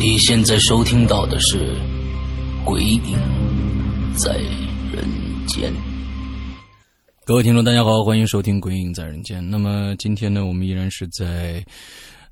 [0.00, 1.76] 你现在收听到的是
[2.64, 3.02] 《鬼影
[4.16, 4.34] 在
[4.90, 5.04] 人
[5.46, 5.70] 间》。
[7.26, 9.44] 各位听众，大家好，欢迎收听《鬼影在人间》。
[9.46, 11.62] 那么今天呢，我们依然是在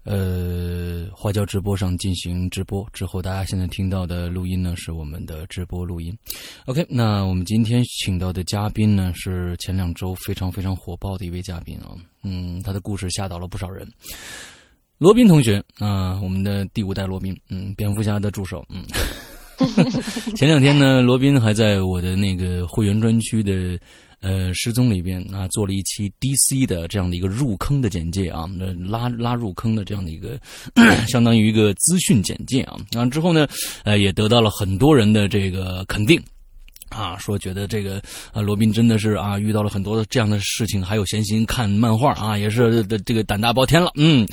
[0.04, 2.88] 呃花椒直播上进行直播。
[2.90, 6.16] 之后大家现在听到的录音呢，是我们的直播录音。
[6.64, 11.92] OK，那我们今天请到的嘉宾呢，是前两周非常非常火爆的一位嘉宾啊。
[12.22, 13.86] 嗯，他的故事吓倒了不少人。
[14.98, 18.84] 罗宾同学啊，我们的第五代罗宾，嗯，蝙蝠侠的助手，嗯。
[20.36, 23.78] 前两天呢，罗宾还在我的那个会员专区的
[24.20, 28.48] 呃失踪里边啊，做了一期 DC 的这样的一个入坑的简介啊，
[28.88, 30.38] 拉拉入坑的这样的一个
[31.08, 32.76] 相当于一个资讯简介啊。
[32.92, 33.48] 然后之后呢，
[33.84, 36.20] 呃，也得到了很多人的这个肯定。
[36.90, 43.90] 啊，说觉得这个啊，罗宾真的是啊，遇到了很多的这样的事情，还有闲心看漫画啊，也是的这个胆大包天了。
[43.94, 44.26] 嗯，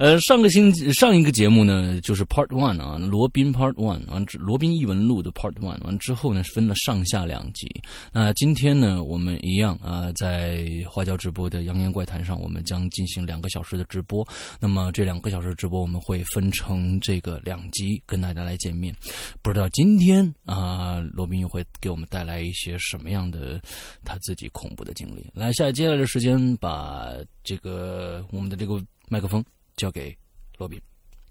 [0.00, 7.68] 呃，上个星期上一个节目呢，就是 Part One 啊，罗宾 Part One 完之，罗宾异闻录的 Part One 完之后呢，分了上下两集。
[8.12, 14.26] 那今天呢，我们一样啊，在花椒直播的扬言怪谈上，我们将进行两个小时的直播。
[14.58, 18.92] 那么这两个小时直播，我们会分成这个两集跟大家来见面。
[19.40, 21.91] 不知道今天啊，罗宾又会给。
[21.92, 23.60] 我们带来一些什么样的
[24.04, 25.24] 他自己恐怖的经历？
[25.34, 27.12] 来，下接下来的时间，把
[27.44, 29.44] 这个我们的这个麦克风
[29.76, 30.16] 交给
[30.58, 30.80] 罗宾，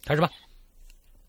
[0.06, 0.30] 开始吧。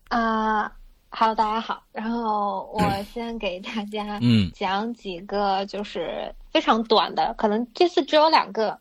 [0.09, 0.71] 啊
[1.09, 1.83] ，Hello，大家好。
[1.91, 8.79] 然后我先给大家嗯讲几个，就是非常短的，可能这次只有两个。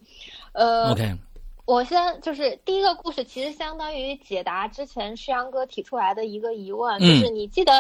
[0.53, 1.17] 呃，OK。
[1.65, 7.73] 我先就是第一个故事，其实相当于解答之前诗阳哥提出来的一个疑问，就是你记得，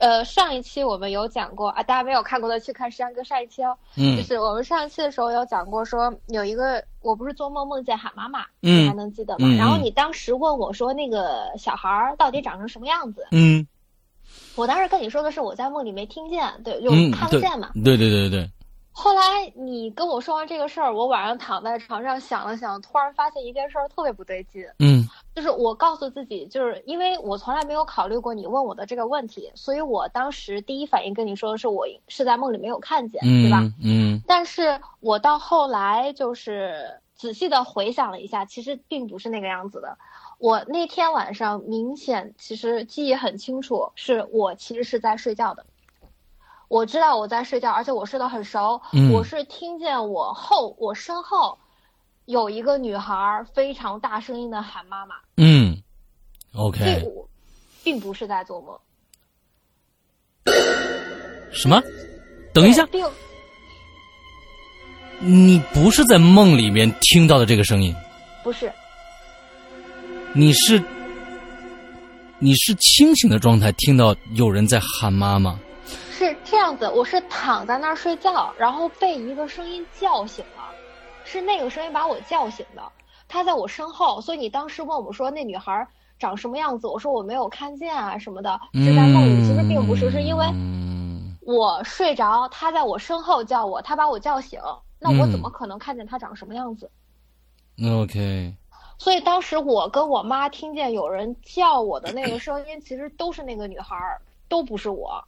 [0.00, 3.76] 呃，上一期我们有讲过啊，大家没有看过的去看诗阳哥上一期哦。
[3.96, 4.16] 嗯。
[4.16, 9.48] 就是我们上一期的时候有讲过，说有一个我不是做梦梦见喊妈妈，你还能记得吗？
[9.56, 13.26] 然后你当时问我说那个小孩儿到底长成什么样子？
[13.30, 13.66] 嗯。
[14.56, 17.70] 我当时跟你说的是我在梦里没听见，对，就看不见嘛。
[17.74, 18.50] 对对对对对。
[18.92, 24.66] 后来你跟我说完这个事儿，我晚上躺在床上想了想，突然发现一件事儿特别不对劲。
[24.78, 33.62] 嗯，就是我告诉自己，就是因为我从来没有考虑过你问我的这个问题，所以我当时第一反应跟你说的是我是在梦里没有看见，对吧？
[33.82, 34.20] 嗯。
[34.26, 39.96] 但是我到后来就是仔细的回想了一下，其实并不是那个样子的。
[40.38, 45.64] 我那天晚上明显其实记忆很清楚，是我其实是在睡觉的。
[46.70, 48.80] 我知道我在睡觉，而且我睡得很熟。
[49.12, 51.58] 我是听见我后我身后
[52.26, 55.16] 有一个女孩非常大声音的喊妈妈。
[55.36, 55.76] 嗯
[56.54, 57.04] ，OK，
[57.82, 58.78] 并不是在做梦。
[61.52, 61.82] 什么？
[62.54, 62.88] 等一下，
[65.18, 67.92] 你不是在梦里面听到的这个声音？
[68.44, 68.72] 不是，
[70.32, 70.80] 你是
[72.38, 75.58] 你是清醒的状态听到有人在喊妈妈。
[76.50, 80.64] 是这样子，我是躺在那儿睡觉，然后被一个声音叫醒了，
[81.22, 82.82] 是那个声音把我叫醒的。
[83.28, 85.86] 他在我身后，所以你当时问我说那女孩
[86.18, 89.46] 长什么样子，我说我没有看见啊什么的，是在梦里。
[89.46, 90.44] 其实并不是，是因为
[91.42, 94.58] 我睡着，他在我身后叫我，他把我叫醒，
[94.98, 96.90] 那我怎么可能看见他长什么样子
[97.80, 98.52] ？OK。
[98.98, 103.96] 所以当时我跟我妈听见有人叫我的那个声音，其实都是那个女孩，
[104.48, 105.24] 都不是我。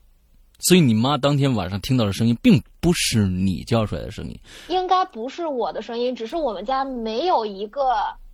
[0.63, 4.39] 所以你妈当天晚上听到的声音，并不是你叫出来的声音，
[4.69, 7.83] 应该不是我的声音，只是我们家没有一个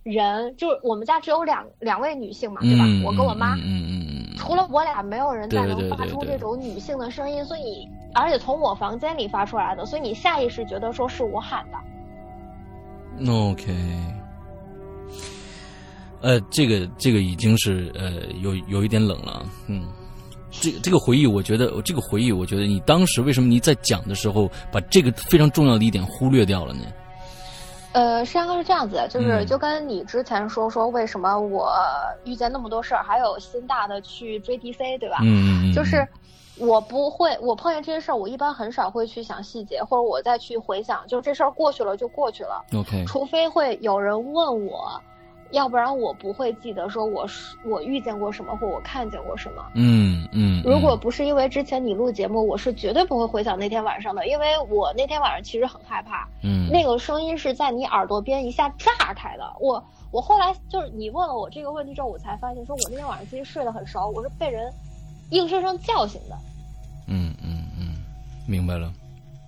[0.03, 2.85] 人，就是我们家只有两两位女性嘛，对吧？
[3.03, 13.31] 我跟我妈，嗯嗯嗯，除了我俩，没有人再能发出这种女性的声音，所以而且从我房间里发出来的，所以你下意识觉得说是我喊的。
[13.31, 13.75] OK，
[16.21, 18.11] 呃，这个这个已经是呃
[18.41, 19.83] 有有一点冷了，嗯。
[20.61, 26.83] 这这个回忆，我觉得这个回忆，我觉得你当时为什么你在讲的时候把这个非常重要的一点忽略掉了呢？
[27.91, 31.73] 呃，实际上是这样子，就是嗯就跟你之前说说为什么我
[32.23, 35.17] 遇见那么多事儿，还有心大的去追 DC，对吧？
[35.23, 36.07] 嗯嗯嗯，就是
[36.57, 45.01] 我不会，我碰见这些事儿，我一般很少会去想细节，或者我再去回想，就是这事儿过去了就过去了，OK，除非会有人问我，
[45.51, 49.65] 要不然我不会记得说我是我遇见过什么或我看见过什么。
[49.75, 59.43] 嗯嗯，如果不是因为之前你录节目，我是绝对不会回想那天晚上的，因为我那天晚上其实很害怕，嗯那个声音是在你耳朵边一下炸开的。
[59.59, 64.71] 我我后来就是你问了我这个问题之后，我才发现，说我那天晚上其实睡得很熟，我是被人
[65.31, 66.37] 硬生生叫醒的。
[67.07, 67.95] 嗯嗯嗯，
[68.47, 68.91] 明白了，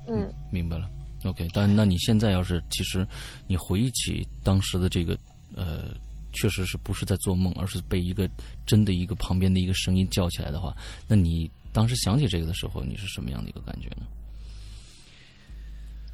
[0.08, 0.86] 嗯，明白了。
[1.26, 3.06] OK，但那你现在要是其实
[3.46, 5.16] 你回忆起当时的这个
[5.56, 5.94] 呃，
[6.34, 8.30] 确实是不是在做梦，而是被一个
[8.66, 10.76] 真的一个旁边的一个声音叫起来的话，
[11.08, 14.06] 那你当时想起这个的时候，你是什么样的一个感觉呢？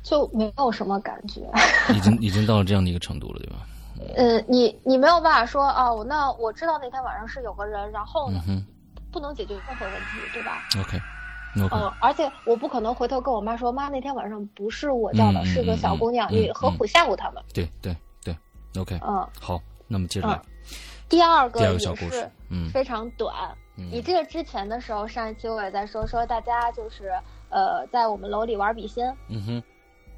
[0.04, 1.42] 就没有什么感觉。
[1.94, 3.68] 已经已经到了这样的一个程度了，对吧？
[4.16, 8.64] 嗯，你你没有办法说哦，那我知道那天晚上是有个人，然后呢，嗯
[9.12, 11.00] 不能解决任何问题，对吧？，OK。
[11.56, 17.44] 嗯，而且我不可能回头跟我妈说，妈那天晚上不是我叫的，嗯是个小姑娘，你何苦吓唬他们？
[17.54, 17.98] 对对对
[18.78, 20.40] ，OK，嗯，好，那么接着来，
[21.10, 23.34] 第二个第二个也小故事是，嗯非常短。
[23.78, 27.12] 嗯你这个之前的时候，上一期我也在说说大家就是
[27.50, 29.16] 呃，在我们楼里玩笔仙。
[29.30, 29.64] 嗯哼，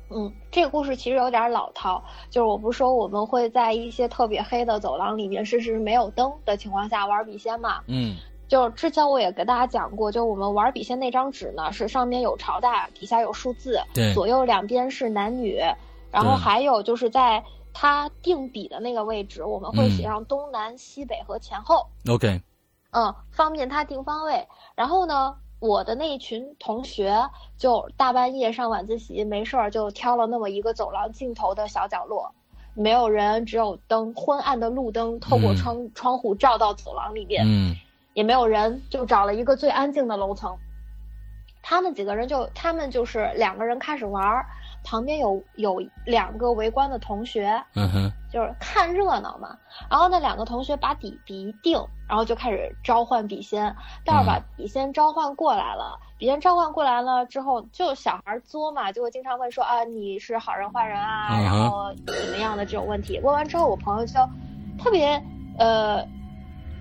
[0.10, 7.82] 嗯，这个故事其实有点老套，就是我不是说我们会在一些特别黑的走廊里面，甚至是没有灯的情况下玩笔仙嘛？
[7.88, 8.16] 嗯
[8.48, 15.60] 就是之前我也给大家讲过，就我们玩笔仙那张纸呢，是上面有朝代，底下有数字，对左右两边是男女，
[16.12, 17.44] 然后还有就是在
[17.82, 21.88] 它定笔的那个位置，我们会嗯写上东南西北和前后。
[22.10, 22.42] ，OK，
[22.92, 24.46] 嗯，方便他定方位。
[24.76, 32.30] 然后呢，我的那一群同学就大半夜上晚自习没事儿，就挑了那么一个走廊尽头的小角落，
[32.74, 37.74] 没有人，只有灯，昏暗的路灯透过嗯窗、窗户照到走廊里边，嗯
[38.14, 40.58] 也没有人，就找了一个最安静的楼层。
[41.62, 44.46] 他们几个人就，他们就是两个人开始玩儿，
[44.90, 49.56] 旁边有有两个围观的同学，嗯哼，就是看热闹嘛。
[49.88, 53.64] 然后那两个同学把笔笔一定，然后就开始召唤笔仙。
[54.04, 63.20] 待会儿把笔仙召唤过来了，笔仙召唤过来了之后，就小孩作嘛，就会经常问说啊，你是好人坏人啊，嗯然后怎么样的这种问题。
[63.24, 64.14] 问完之后，我朋友就
[64.80, 65.22] 特别
[65.60, 66.04] 呃。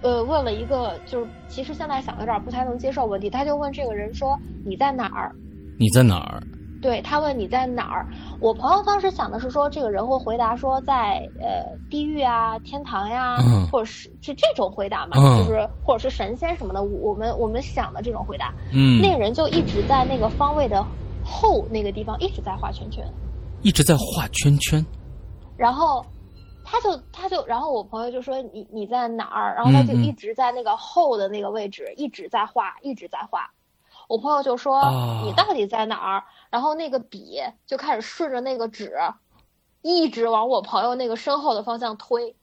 [0.01, 5.35] 呃，问了一个就是其实现在想有点不太能接受问题，他就问这个人说你在哪儿？
[5.77, 6.41] 你在哪儿？
[6.81, 8.09] 对他问你在哪儿，
[8.39, 20.87] 我朋友当时想的是说，这个人会回答说在呃地狱啊、天堂呀、嗯或者是是这种回答嘛，嗯就是或者是神仙什么的，我们我们想的这种回答，嗯，那个人就一直在那个方位的
[21.21, 23.05] 后那个地方一直在画圈圈，
[23.63, 24.87] 一直在画圈圈。
[25.57, 26.07] 然后
[26.63, 33.51] 他就他就然后我朋友就说你你在哪儿，然后他就一直在那个后的那个位置一直在画一直在画，
[34.09, 35.23] 我朋友就说、啊。
[35.25, 36.25] 你到底在哪儿？
[36.50, 38.93] 然后那个笔就开始顺着那个纸，
[39.83, 42.35] 一直往我朋友那个身后的方向推。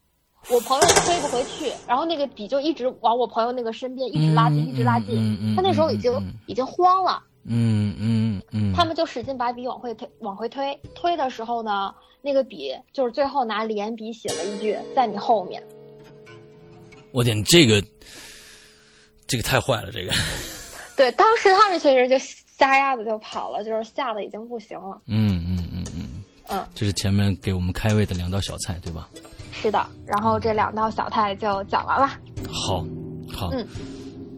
[0.48, 5.16] 我朋友推不回去，然后那个笔就一直往我朋友那个身边一直拉近，嗯一直拉近。
[5.16, 6.13] 嗯嗯嗯他那时候已经、
[6.46, 10.80] 已经慌了，嗯嗯嗯，他们就使劲把笔往回推，往回推。
[10.94, 11.92] 推的时候呢，
[12.22, 15.63] 那个笔就是最后拿连笔写了一句“在你后面
[17.12, 17.84] 我天，这个
[19.26, 20.14] 这个太坏了，这个，”。
[20.95, 22.16] 对，当时他们确实就
[22.57, 25.02] 撒丫子就跑了，就是吓得已经不行了。
[25.07, 29.09] 嗯嗯嗯嗯，嗯，这是前面给我们开胃的两道小菜，对吧？
[29.52, 29.85] 是的。
[30.06, 32.07] 然后这两道小菜就讲完了。
[32.50, 32.85] 好，
[33.31, 33.68] 好，嗯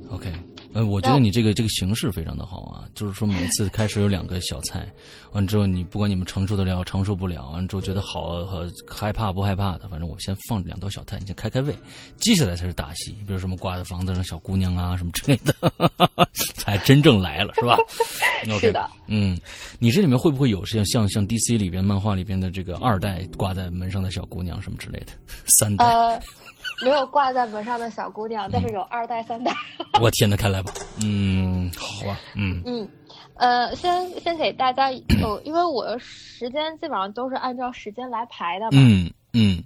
[0.09, 0.31] ，OK，
[0.77, 4.87] 呃，我觉得你这个这个形式非常的好啊，就是说每次开始有两个小菜，
[5.31, 11.75] 完之后你不管你们承受得了承受不了，完之后觉得好和害怕不害怕的，反正我先放两道小菜，你先开开胃，
[12.17, 15.55] 接下来才是大戏，比如什么挂在房子上小姑娘啊什么之类的，
[16.53, 17.75] 才真正来了，是吧
[18.59, 19.35] 是的，嗯，
[19.79, 25.13] 你这里面会不会有像像像 DC 里边漫画里边的这个二代挂在门上的小姑娘什么之类的，
[25.59, 25.85] 三代？
[25.85, 26.21] 呃，
[26.83, 29.51] 没有挂在门上的小姑娘，但是有二代、三代。
[30.01, 30.71] 我天呐，看来吧，
[31.03, 32.89] 嗯，好吧，嗯嗯，
[33.35, 38.71] 呃，先先给大家有，因为我的时间基本上都是按照时间来排的嘛。
[38.73, 39.63] 嗯嗯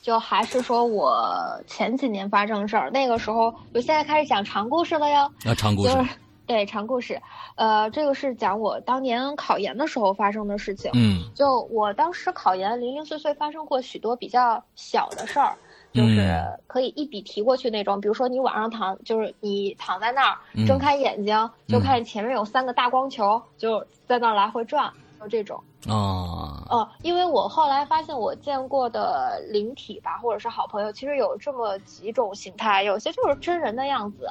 [0.00, 1.28] 就还是说我
[1.66, 5.30] 前几年发生的事儿，那个时候我现在开始讲长故事了哟。
[5.44, 6.10] 啊，长故事，就是
[6.46, 7.20] 对长故事，
[7.56, 10.90] 呃，这个是讲我当年考研的时候发生的事情。
[10.94, 15.54] 嗯就我当时考研，零零碎碎发生过许多比较小的事儿，
[15.92, 18.00] 就是嗯可以一笔提过去那种。
[18.00, 24.92] 比如说你晚上躺，就是你躺在那儿嗯，睁开眼睛就看见前面有三个大光球，就在那儿来回转。
[25.20, 25.60] 就这种。
[25.88, 34.30] 哦，哦，因为我后来发现我见过的灵体吧，或者是好朋友，其实有这么几种形态，有些就是真人的样子，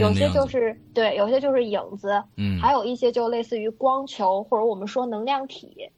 [0.00, 5.88] 有些就是对，有些就是影子，嗯，还有一些就类似于光球，或者我们说能量体。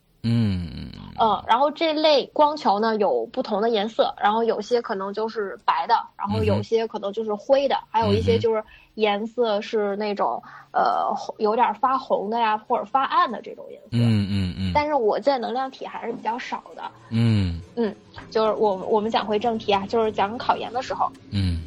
[1.20, 8.62] 嗯然后这类光球呢有不同的颜色，然后有些可能就是白的，然后有些可能就是灰的，还有一些就是
[8.94, 13.88] 颜色是那种呃有点发红的呀，或者发暗的这种颜色。
[13.92, 14.72] 嗯嗯嗯。
[14.74, 16.82] 但是我见能量体还是比较少的。
[17.10, 17.94] 嗯嗯，
[18.30, 21.10] 就是我我们讲回正题啊，就是讲考研的时候。
[21.30, 21.62] 嗯。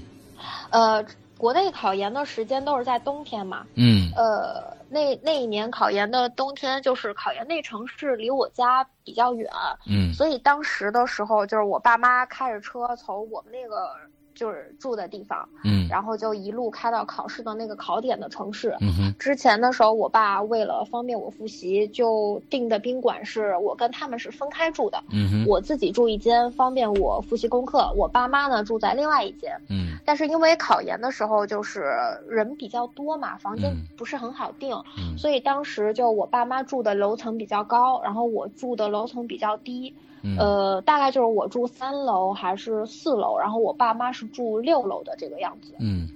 [0.69, 1.03] 呃，
[1.37, 3.65] 国内考研的时间都是在冬天嘛。
[3.75, 4.11] 嗯。
[4.15, 4.79] 呃。
[4.91, 9.49] 那那一年考研的冬天，就是考研那城市离我家比较远，
[9.87, 13.95] 嗯，所以当时的时候，就是我爸妈开着车从我们那个。
[14.41, 18.75] 就是住的地方，嗯，然后就一路开到考试的那个考点的城市。
[18.81, 25.03] 嗯哼，之前的时候，我爸为了方便我复习，就订的宾馆是我跟他们是分开住的。
[25.11, 27.93] 嗯哼，我自己住一间，方便我复习功课。
[27.95, 29.55] 我爸妈呢住在另外一间。
[29.69, 31.93] 嗯，但是因为考研的时候就是
[32.27, 34.75] 人比较多嘛，房间不是很好订，
[35.15, 39.93] 所以当时就我爸妈住的楼层比较高，然后我住的楼层比较低。
[40.37, 45.75] 呃，大概就是我住三楼还是四楼，然后我爸妈是住六楼的这个样子。
[45.79, 46.07] 嗯，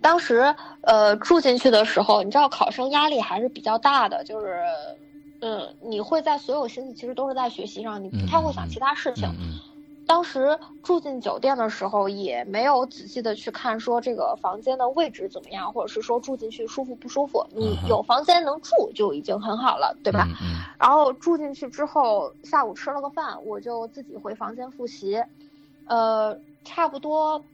[0.00, 4.58] 当时呃住进去的时候，你知道考生压力还是比较大的，就是，
[5.40, 9.28] 嗯，你会在所有心思其实都是在学习上，你不太会想其他事情。
[10.06, 17.46] 当时住进酒店的时候，也没有仔细的去看说这个房间的位置怎么样，或者是说住进去舒服不舒服。
[17.54, 20.26] 你有房间能住就已经很好了，对吧？
[20.78, 25.22] 然后住进去之后，下午吃了个饭，我就自己回房间复习，
[25.86, 27.44] 呃，差不多。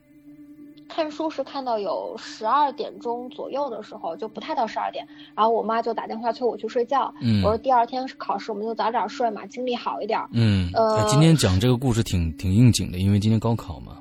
[0.97, 7.13] 看书是看到有十二点钟左右的时候，就不太到十二点，然后我妈就打电话催我去睡觉。
[7.21, 10.19] 嗯，我说第二天是考试，我们就早点睡嘛，精力好一点。
[10.31, 13.97] 嗯，呃，今天讲这个故事挺挺应景的，因为今天高考嘛。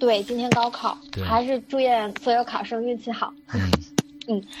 [0.00, 3.32] 对，今天高考，还是祝愿所有考生运气好。
[3.54, 3.70] 嗯
[4.26, 4.42] 嗯。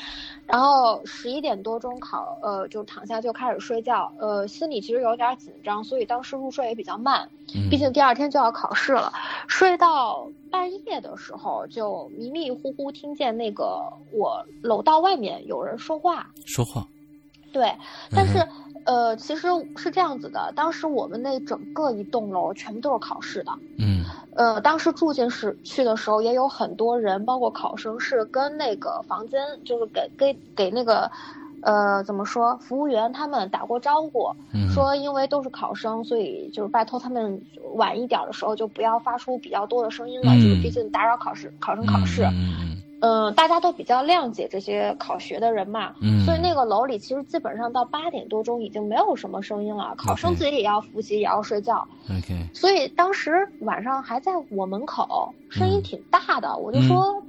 [0.50, 7.28] 然后十一点多钟考，呃，就躺下就开始睡觉，呃，心里其实有点紧张，所以当时入睡也比较慢，
[7.70, 9.12] 毕竟第二天就要考试了。
[9.48, 13.80] 睡到半夜的时候，就迷迷糊糊听见那个
[14.12, 16.86] 我楼道外面有人说话，说话，
[17.52, 17.74] 对，
[18.10, 18.46] 但是。
[18.84, 24.04] 呃，其实是这样子的，当时我们那整个一栋楼全部都是考试的，嗯，
[24.36, 31.10] 呃，当时住进时去的时候也有很多人，包括考生是跟那个房间，就是给给给那个，
[31.60, 34.34] 呃，怎么说，服务员他们打过招呼，
[34.74, 37.42] 说因为都是考生，所以就是拜托他们
[37.74, 42.22] 晚一点的时候就不要发出比较多的声音了，就是毕竟打扰考试考生考试。
[42.24, 42.82] 嗯，
[43.34, 51.86] 大家都比较谅解这些考学的人嘛，嗯，所以那个楼里其实基本上到八点多钟已经没有什么声音了，考生自己也要复习，也要睡觉。
[52.10, 57.22] OK，所以当时晚上还在我门口，声音挺大的，我就说，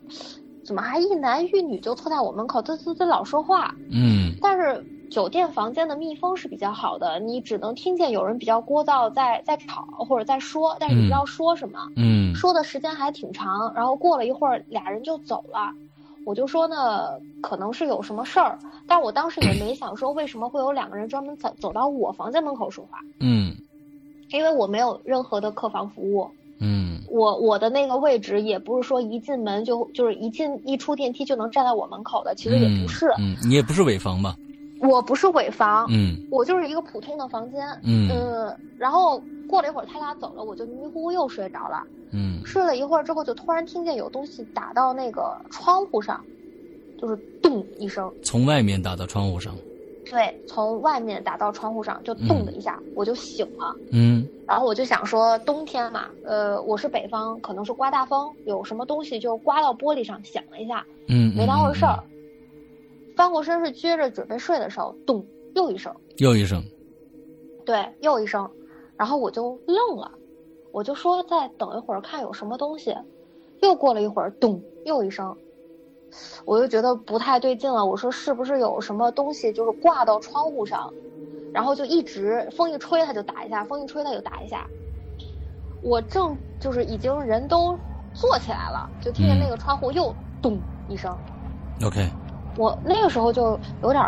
[0.63, 3.75] 怎么还一男一女就凑在我门口滋滋滋老说话？
[3.89, 4.85] 嗯，但是。
[5.11, 11.79] 酒店房间的密封是比较好的，你只能听见有人比较聒噪，在在吵或者在说，但是你不知道说什么。
[11.97, 15.73] 嗯，说的时间还挺长，然后过了一会儿，俩人就走了。
[16.25, 22.99] 我就说呢，可能是有什么事儿，但我当时也没 想说为什么会有两个人专门走走到我房间门口说话。
[23.19, 23.53] 嗯，
[24.29, 26.31] 因为我没有任何的客房服务。
[26.59, 33.07] 嗯，我我的那个位置也不是说一进门就就是一进一出电梯就能站在我门口的，其实也不是。
[33.17, 34.35] 嗯，你也不是尾房吧？
[34.81, 46.23] 我不是尾房，嗯，我就是一个普通的房间，嗯，呃，然后过了一会儿他俩走了，我就迷迷糊糊又睡着了，嗯，睡了一会儿之后，就突然听见有东西打到那个窗户上，
[46.97, 49.55] 就是咚一声，从外面打到窗户上，
[50.09, 62.03] 对，从外面打到窗户上就咚的一下，我就醒了，嗯，然后我就想说冬天嘛，呃，我是北方，可能是刮大风，有什么东西就刮到玻璃上响了一下，嗯，没当回事儿。
[63.21, 65.23] 翻过身是撅着准备睡的时候，咚，
[65.53, 66.63] 又一声，又一声，
[67.63, 68.49] 对，又一声，
[68.97, 70.11] 然后我就愣了，
[70.71, 72.97] 我就说再等一会儿看有什么东西，
[73.61, 75.37] 又过了一会儿，咚，又一声，
[76.45, 80.91] 我就觉得不太对劲了，我说是不是有什么东西就是挂到窗户上，
[81.53, 84.65] 然后就一直风一吹它就打一下，风一吹它就打一下，
[85.83, 87.77] 我正就是已经人都
[88.15, 90.11] 坐起来了，就听见那个窗户又
[90.41, 90.57] 咚
[90.89, 91.15] 一声
[91.85, 92.09] ，OK。
[92.57, 94.03] 我那个时候就有点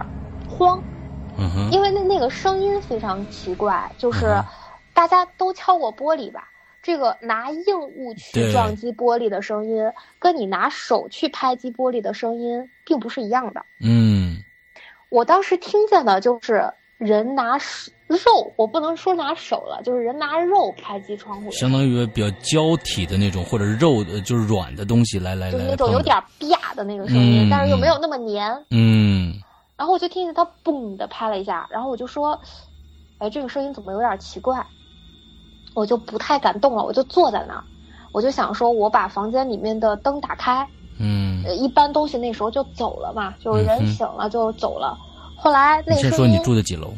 [0.50, 0.82] 慌，
[1.72, 4.42] 因为那那个声音非常奇怪，就是
[4.94, 6.50] 大家都敲过玻璃吧，
[6.82, 13.66] 这个拿硬物去撞击玻璃的声音，跟你拿手去拍击玻璃的声音并不是一样的。
[13.80, 14.44] 嗯，
[15.10, 28.51] 我当时听见的就是人拿手肉，我不能说拿手了，就是人拿肉拍击窗户，相当于比较胶体的那种或者肉的，就是软的东西来来来，就是那种有点啪的那个声音，但是又没有那么黏。
[28.70, 29.34] 嗯。
[29.75, 32.39] 然后我就听见他嘣的拍了一下，然后我就说
[33.17, 34.65] ：“哎，这个声音怎么有点奇怪？”
[35.74, 37.63] 我就不太敢动了，我就坐在那儿，
[38.13, 40.65] 我就想说，我把房间里面的灯打开。
[41.00, 41.43] 嗯。
[41.58, 44.98] 一般东西那时候就走了嘛，就是人醒了就走了。
[45.36, 46.93] 后来那先说你住的几楼？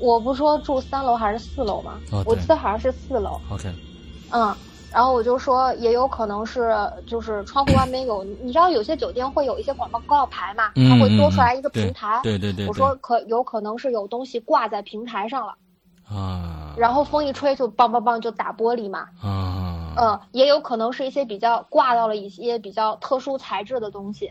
[0.00, 1.98] 我不说住三楼还是四楼吗？
[2.24, 3.40] 我记得好像是四楼。
[3.50, 3.72] OK。
[4.30, 4.54] 嗯，
[4.92, 6.74] 然后我就说，也有可能是
[7.06, 12.20] 就是窗户外面有，你知道有些酒店会有一些广告牌嘛，它会多出来一个平台。
[12.22, 12.66] 对对对。
[12.66, 15.54] 我说可有可能是有东西挂在平台上了。
[16.08, 16.74] 啊。
[16.76, 19.08] 然后风一吹就梆梆梆就打玻璃嘛。
[19.22, 19.94] 啊。
[19.98, 24.30] 嗯，也有可能是一些比较挂到了一些比较特殊材质的东西。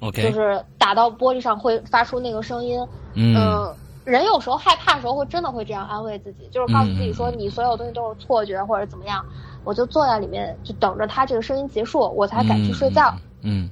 [0.00, 2.80] OK，就是打到玻璃上会发出那个声音。
[3.14, 3.74] 嗯，
[4.10, 9.24] 人有时候害怕的时候会真的会这样安慰自己，就是告诉自己说你所有东西都是错觉或者怎么样。
[9.64, 13.14] 我就坐在里面就等着它这个声音结束，我才敢去睡觉。
[13.42, 13.70] 嗯。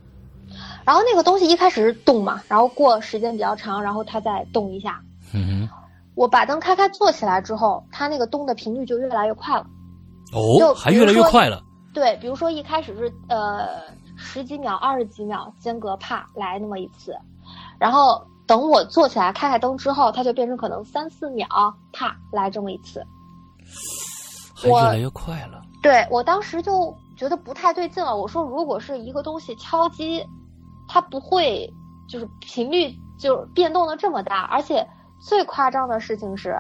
[0.85, 5.01] 然后那个东西一开始是动嘛，然后过时间比较长，然后它再动一下。
[5.35, 5.69] 嗯哼。
[6.15, 9.67] 我把灯开开坐起来之后，它那个动的频率就越来越快了。
[10.33, 11.63] 哦，还越来越快了。
[11.93, 13.67] 对，比如说一开始是呃。
[14.21, 17.15] 十几秒、二十几秒间隔，啪来那么一次，
[17.79, 21.47] 然后等我坐起来开开灯之后，它就变成可能三四秒，
[21.93, 23.07] 啪来这么一次，
[24.65, 25.61] 越来越快了。
[25.83, 28.17] 对我当时就觉得不太对劲了。
[28.17, 30.27] 我说，如果是一个东西敲击，
[30.89, 31.71] 它不会
[32.09, 34.89] 就是频率就变动的这么大，而且
[35.21, 36.59] 最夸张的事情是，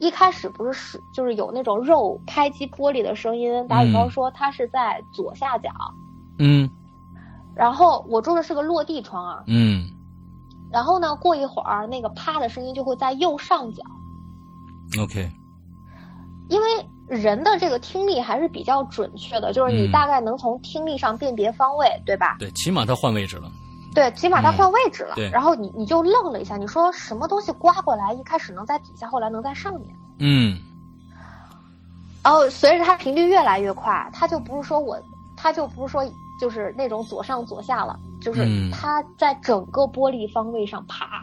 [0.00, 3.66] 一开始不是是就是有那种肉开击玻璃的声音。
[3.68, 5.70] 打比方说，它是在左下角。
[6.40, 6.68] 嗯，
[7.54, 9.44] 然后我住的是个落地窗啊。
[9.46, 9.88] 嗯，
[10.74, 13.84] 然后呢，过一会儿那个啪的声音就会在右上角。
[15.00, 15.30] OK。
[16.48, 16.66] 因为
[17.06, 22.34] 人的这个听力还是比较准确的，就是你大概能从听力上辨别方位，对吧？
[22.40, 23.48] 对，起码它换位置了。
[23.94, 25.14] 对，起码它换位置了。
[25.14, 25.30] 对。
[25.30, 29.94] 然后你你就愣了一下，你说什么东西刮过来，一开始能在底下，后来能在上面。
[30.18, 30.58] 嗯。
[32.24, 35.00] 然后随着它频率越来越快，它就不是说我，
[35.36, 36.04] 它就不是说。
[36.40, 41.22] 就是那种左上左下了，就是它在整个玻璃方位上爬，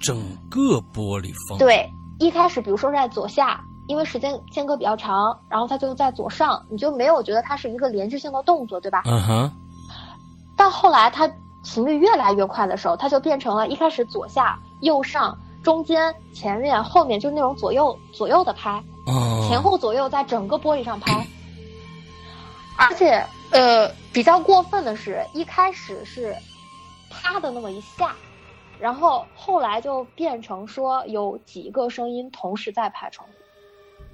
[0.00, 0.60] 整个
[0.92, 9.02] 玻璃方对，一开始比如说是在左下，因为时间间隔比较长，然后它就在左上，你就没有觉得它是一个连续性的动作，对吧？
[9.06, 9.52] 嗯哼。
[10.56, 11.30] 到后来它
[11.62, 18.82] 频率越来越快的时候，它就变成了一开始左下、右上、中间、前面、后面，就是那种左右左右的拍，
[19.48, 21.24] 前后左右在整个玻璃上拍。
[22.76, 26.34] 而且，呃，比较过分的是，一开始是
[27.10, 28.14] 啪的那么一下，
[28.80, 33.34] 然后后来就变成说有几个声音同时在拍窗户，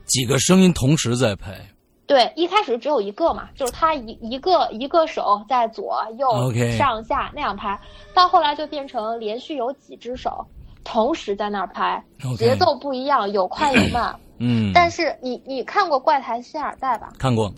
[0.06, 1.52] 几个声音同时在拍。
[2.06, 7.78] 对，一开始只有一个嘛，就是他一一个一个手在左右上下那样拍，
[8.14, 10.46] 到后来就变成连续有几只手
[10.84, 12.02] 同时在那儿拍，
[12.36, 14.18] 节奏不一样，有快有慢。
[14.40, 14.72] 嗯。
[14.74, 17.12] 但是你你看过《怪谈希尔代》吧？
[17.18, 17.52] 看过。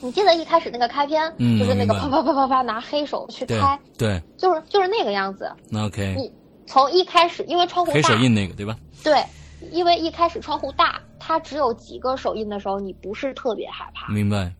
[0.00, 5.50] 你记得一开始那个开篇，就是那个啪啪啪啪啪拿黑手去拍，对，就是就是那个样子。
[5.74, 6.30] OK，你
[6.66, 8.76] 从一开始，因为窗户黑手印那个对吧？
[9.02, 9.24] 对，
[9.72, 14.12] 因为一开始窗户大，它只有几个手印的时候，你不是特别害怕。
[14.12, 14.52] 明白。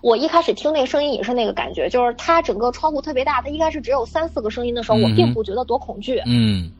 [0.00, 6.22] 我一开始听那个声音也是那个感觉，就是它整个窗户特别大，它一开始只有三四个声音的时候，我并不觉得多恐惧。
[6.26, 6.70] 嗯。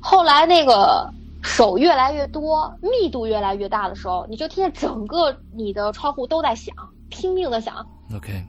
[0.00, 1.10] 后来那个
[1.42, 6.72] 手越来越多，密度越来越大的时候，你就听见整个你的窗户都在响。
[7.14, 7.76] 拼命的想
[8.12, 8.44] ，OK，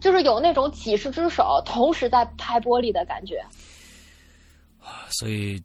[0.00, 3.44] 就是有那种几十只手同时在拍玻璃的感觉，
[5.10, 5.60] 所以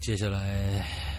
[0.00, 1.09] 接下来。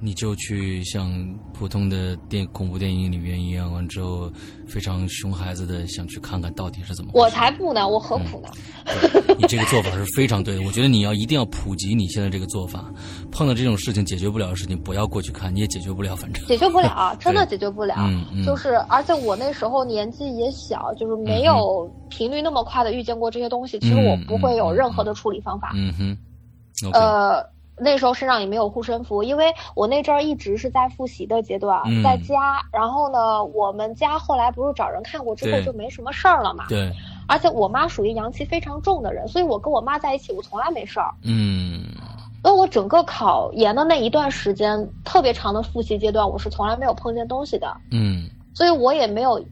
[0.00, 1.10] 你就去像
[1.52, 4.30] 普通的电恐怖电影里面一样，完之后
[4.66, 7.10] 非常熊孩子的想去看看到底是怎么。
[7.14, 8.48] 我才不呢，我何苦呢？
[9.38, 12.92] 你这个做法是非常对的，我觉得你要一定要普及你现在这个做法。
[13.30, 17.94] 碰到这种事情解决不了的事情，不要过去看，你也解决不了，反正解决不了， 真的解决不了。
[17.98, 23.78] 嗯就是，而且我那时候年纪也小，就是没有频率那么快的遇见过这些东西。
[23.80, 25.72] 其实我不会有任何的处理方法。
[25.74, 26.18] 嗯哼。
[26.92, 27.55] 呃。
[27.78, 32.60] 那时候身上也没有护身符，因为我那阵儿一直是在复习的阶段，在家。
[32.72, 36.64] 然后呢，我们家后来不是找人看过之后就没什么事儿了嘛。
[36.68, 36.90] 对。
[37.28, 41.12] 而且我妈属于阳气非常重的人，所以我跟我妈在一起，我从来没事儿。
[41.22, 41.84] 嗯。
[42.42, 47.76] 那我整个考研的那一段时间，特别长的复习阶段，我是从来没有碰见东西的。
[47.90, 48.30] 嗯。
[48.54, 49.44] 所以我也没有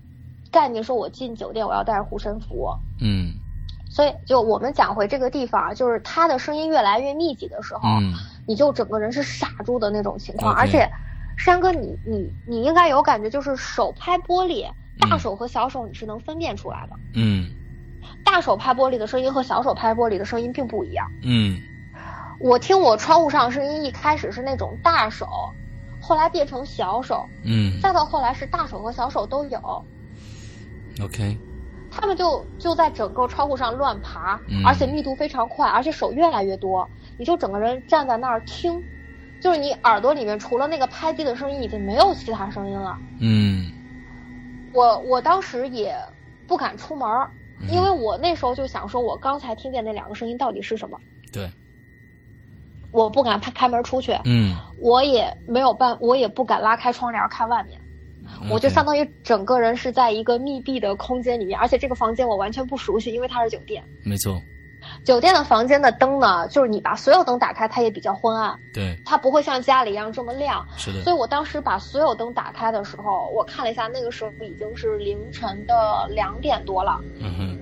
[0.51, 2.71] 概念说，我进酒店我要带着护身符。
[3.01, 3.35] 嗯。
[3.94, 8.12] 所以就我们讲回这个地方，就是他的声音越来越密集的时候，嗯
[8.44, 10.52] 你就整个人是傻住的那种情况。
[10.52, 10.90] 而且，
[11.38, 14.66] 山哥你你你应该有感觉，就是手拍玻璃，
[14.98, 16.96] 大嗯手和小手你是能分辨出来的。
[17.14, 17.48] 嗯
[18.24, 21.09] 大手拍玻璃的声音和小手拍玻璃的声音并不一样。
[21.22, 21.57] 嗯
[22.40, 25.24] 我听我窗户上声音一开始是那种大手，
[26.00, 29.85] 后来变成小手，嗯再到后来是大手和小手都有。
[31.00, 31.38] ，OK，
[31.96, 34.64] 他们就就在整个窗户上乱爬，嗯。
[34.66, 38.83] 而且密度非常快，而且手越来越多，你就整个人站在那儿听，
[39.40, 42.98] 就是你耳朵里面除了那个拍击的声音，已经没有其他声音了。
[43.20, 43.70] 嗯。
[44.72, 45.96] 我我当时也
[46.48, 47.09] 不敢出门
[47.70, 50.98] 因为我那时候就想说，我刚才听见那两个声音到底是什么，
[51.33, 51.48] 对，
[52.90, 57.80] 我不敢开开门出去，嗯，我也没有办，我也不敢拉开窗帘看外面。
[58.51, 63.83] 我就相当于整个人是在一个密闭的空间里面，而且这个房间我完全不熟悉，因为它是酒店。
[64.05, 64.41] 没错，
[65.05, 70.67] 酒店的房间的灯呢，就是你把所有灯打开，它也比较昏暗，对，它不会像家里一样这么亮。
[70.77, 71.03] 是的。
[71.03, 77.01] 所以，我当时把所有灯打开的时候，我看了一下，那个时候已经是凌晨的两点多了。
[77.21, 77.59] 嗯哼，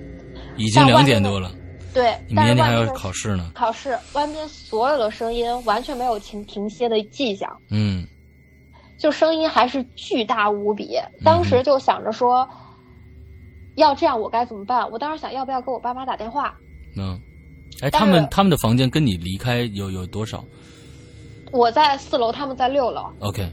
[0.57, 1.51] 已经两点多了，
[1.93, 8.05] 对，明天还要考试呢，考试，外面所有的声音完全没有停停歇的迹象，嗯
[9.03, 10.97] 就声音还是巨大无比。
[11.25, 12.47] 当时就想着说，
[13.75, 14.89] 要这样我该怎么办？
[14.89, 16.55] 我当时想要不要给我爸妈打电话？
[16.95, 17.19] 嗯，
[17.81, 20.41] 哎，他们他们的房间跟你离开有有多少
[21.51, 23.07] 我在四楼，他们在六楼。
[23.19, 23.45] ？OK，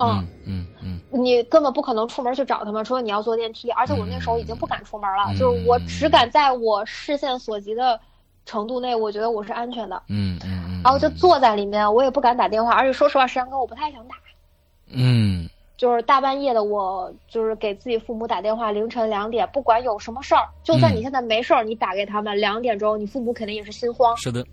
[0.00, 3.70] 嗯，嗯嗯你根本不可能出门去找他们，除非你要坐电梯。
[3.70, 8.00] 而且我那时候已经不敢出门了，嗯就是我只敢在我视线所及的
[8.44, 10.02] 程度内，我觉得我是安全的。
[10.08, 14.16] 嗯嗯嗯，然后就坐在里面，我也不敢打电话，而且说实话，石阳哥我不太想打。
[14.94, 24.46] 嗯就是大半夜的，我就是给自己父母打电话，凌晨两点，不管有什么事儿，就算嗯你现在没事儿，你打给他们，两点钟，你父母肯定也是心慌，是的，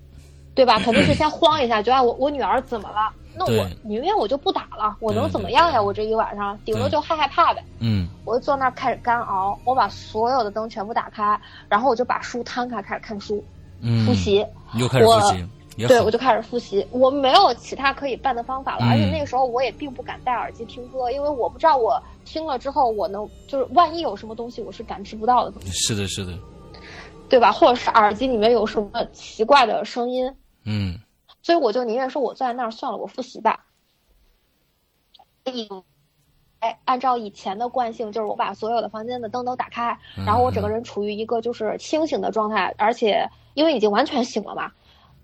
[0.55, 0.79] 对吧？
[0.83, 3.13] 肯定是先慌一下，觉得哎我我女儿怎么了？
[3.33, 5.81] 那我宁愿我就不打了，我能怎么样呀？
[5.81, 7.63] 我这一晚上顶多就害害怕呗。
[7.79, 13.41] 嗯我就坐那儿开始干熬，我把所有的灯全部打开，然后我就把书摊开开始看书
[13.79, 14.45] 嗯，复习。
[14.73, 16.85] 又开始复习，也对，我就开始复习。
[16.91, 26.37] 我没有其他可以办的方法了，嗯而且那个时候我也并不敢戴耳机听歌，因为我不知道我听了之后我能就是万一有什么东西我是感知不到的，是的，是的，
[27.29, 27.51] 对吧？
[27.51, 30.33] 或者是耳机里面有什么奇怪的声音，
[30.65, 30.99] 嗯
[31.41, 33.65] 所以我就宁愿说我坐在那儿算了，我复习吧。
[35.45, 35.67] 以
[36.59, 44.71] 哎，按照以前的惯性，就是我把所有的房间的灯都打开，嗯然后我整个人处于一个就是清醒的状态，而且因为已经完全醒了嘛，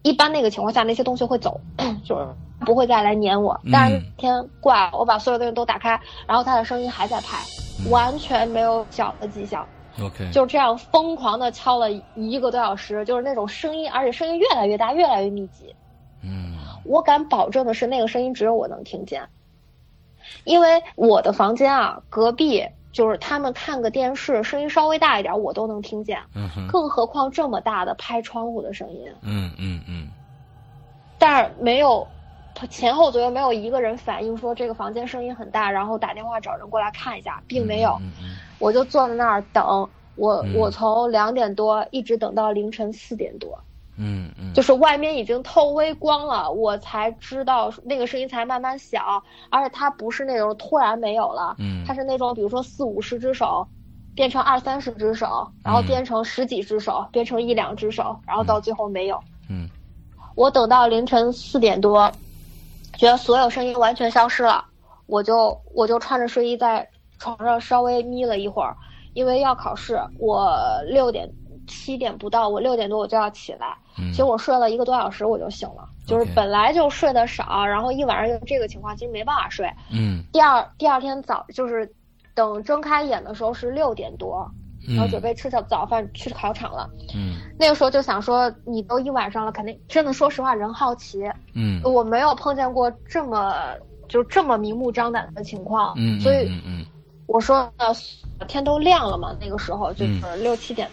[0.04, 1.60] 一般那个情况下那些东西会走，
[2.06, 2.28] 就是
[2.66, 3.60] 不会再来黏我。
[3.72, 7.38] 但是嗯那天怪，我把所有的东西都打开，然后它的声音还在拍，
[7.86, 9.68] 嗯完全没有小的迹象
[10.02, 15.76] ，，OK，就这样疯狂的敲了一个多小时，就是那种声音，而且声音越来越大，越来越密集。
[16.24, 19.28] 嗯我敢保证的是，那个声音只有我能听见，
[20.46, 22.66] 因为我的房间啊，隔壁
[22.98, 30.08] 就是他们看个电视，声音稍微大一点，我都能听见，嗯哼，更何况这么大的拍窗户的声音，嗯嗯嗯。
[31.20, 32.08] 但是没有
[32.72, 38.36] 前后左右没有一个人反映说这个房间声音很大，然后打电话找人过来看一下，并没有，嗯嗯。
[38.58, 39.88] 我就坐在那儿等。
[40.16, 40.56] 我嗯。
[40.56, 43.60] 我从两点多一直等到凌晨四点多，
[43.98, 51.84] 嗯嗯，就是外面已经透微光了，我才知道那个声音才慢慢小，而且它不是那种突然没有了，嗯。
[51.86, 53.68] 它是那种比如说四五十只手，
[54.14, 59.20] 变成二三十只手，然后变成十几只手，变成一两只手，然后到最后没有。
[59.50, 59.68] 嗯。
[60.36, 62.12] 我等到凌晨四点多，
[62.98, 64.64] 觉得所有声音完全消失了，
[65.08, 68.78] 我就我就穿着睡衣在床上稍微眯了一会儿，
[69.14, 70.56] 因为要考试，我
[70.86, 71.28] 六点
[71.68, 73.78] 七点不到，我六点多我就要起来。
[74.00, 79.72] 嗯，其实我睡了一个多小时我就醒了，就是本来就睡得少，然后一晚上就这个情况，其实没办法睡。
[79.92, 81.92] 嗯第二第二天早就是
[82.34, 84.50] 等睁开眼的时候是六点多，
[84.88, 86.90] 然后准备吃早早饭去考场了。
[87.16, 93.54] 嗯那个时候就想说，你都一晚上了，肯定真的，说实话，人好奇，嗯我没有碰见过这么
[94.08, 96.50] 就这么明目张胆的情况，嗯，所以
[97.26, 97.94] 我说呃
[98.48, 100.88] 天都亮了嘛，那个时候就是嗯六七点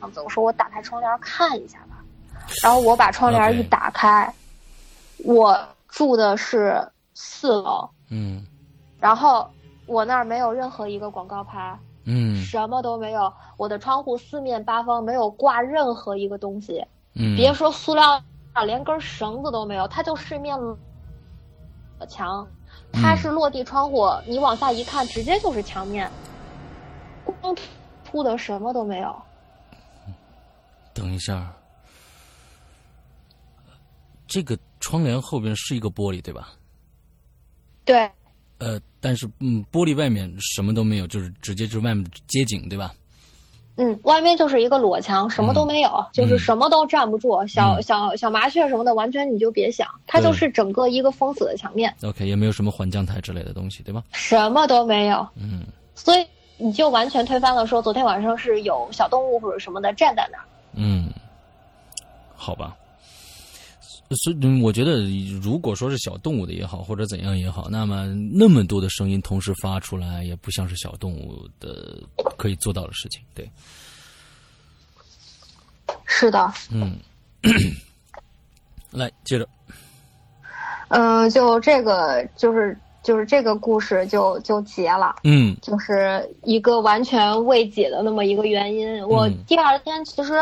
[0.00, 2.04] 我说我打开窗帘看一下吧，
[2.62, 4.32] 然后我把窗帘一打开，
[5.24, 5.58] 我
[5.88, 8.46] 住的是四楼，嗯。
[9.00, 9.48] 然后
[9.86, 16.84] 我那儿没有任何一个广告牌，嗯什么都没有，我的窗户四面八方没有挂任何一个东西，
[17.14, 18.20] 嗯，别说塑料，
[18.66, 20.58] 连根绳子都没有，它就是一面
[22.08, 22.46] 墙，
[22.92, 26.10] 它是落地窗户，你往下一看，直接就是墙面，
[27.24, 27.54] 光
[28.04, 29.14] 秃的什么都没有。
[30.98, 31.54] 等一下，
[34.26, 36.48] 这个窗帘后边是一个玻璃，对吧？
[37.84, 38.10] 对，
[38.58, 42.92] 呃，但是嗯，玻璃外面什么都没有，就是直接就是外面街景，对吧？
[43.76, 51.94] 嗯，外面就是一个裸墙，什么都没有，就是什么都站不住，小小小麻雀什么的，完全你就别想，它就是整个一个封死的墙面。
[52.02, 54.02] OK，也没有什么缓降台之类的东西，对吧？
[54.10, 60.44] 什么都没有，嗯所以你就完全推翻了说昨天晚上是有小动物或者什么的站在那儿。
[60.80, 61.12] 嗯，
[62.36, 62.76] 好吧。
[64.10, 65.02] 所以嗯我觉得，
[65.42, 72.00] 如果说是小动物的也好，或者怎样也好，那么那么多的声音同时发出来，也不像是小动物的
[72.38, 73.20] 可以做到的事情。
[73.34, 73.50] 对，
[76.06, 76.98] 是的，嗯，
[78.90, 79.46] 来接着，
[80.88, 82.74] 嗯、就这个就是
[83.08, 85.16] 就是这个故事就就结了。
[85.24, 89.02] 嗯就是一个完全未解的那么一个原因。
[89.08, 90.34] 我第二天其实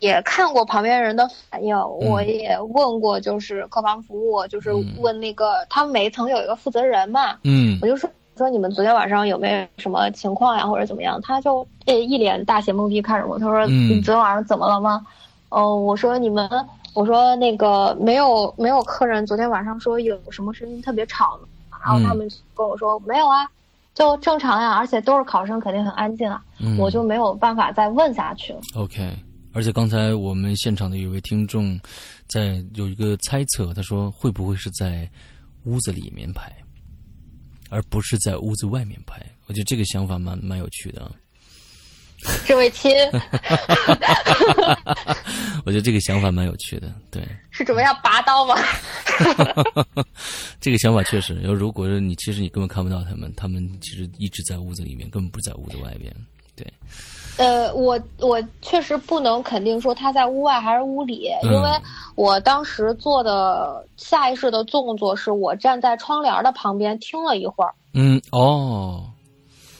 [0.00, 11.20] 也看过旁边人的反应，我也问过，就是客房服务，就是问那个他们每一层有一个负责人嘛，嗯我就说说你们昨天晚上有没有什么情况呀，或者怎么样？
[11.22, 15.06] 他就这一脸大写懵逼看着我，他说嗯你昨天晚上怎么了吗？
[15.50, 16.50] 哦，我说你们。
[16.94, 21.40] 我说那个没有没有客人昨天晚上说有什么声音特别吵，
[21.84, 23.48] 然后他们跟我说、没有啊，
[23.94, 28.60] 就正常呀，而且都是考生，肯定很安静啊，嗯，我就没有办法再问下去了。
[28.74, 29.12] OK。
[29.54, 31.78] 而且刚才我们现场的有一位听众
[32.26, 35.06] 在有一个猜测，他说会不会是在
[35.64, 36.50] 屋子里面拍，
[37.68, 39.20] 而不是在屋子外面拍？
[39.46, 41.12] 我觉得这个想法蛮蛮有趣的啊。
[42.46, 42.92] 这位亲
[45.64, 48.56] 我觉得这个想法蛮有趣的，对，是准备要拔刀吗？
[50.60, 51.40] 这个想法确实。
[51.42, 56.12] 要如果是你，其实你根本看不到他们，他们其实一直在屋子里面，根本不在屋子外边。
[56.54, 56.66] 对，
[57.38, 61.70] 呃，我我确实不能肯定说他在屋外还是屋里，嗯因为
[62.14, 67.72] 我当时做的下意识的动作是我站在窗帘的旁边听了一会儿。
[67.94, 69.10] 嗯，哦，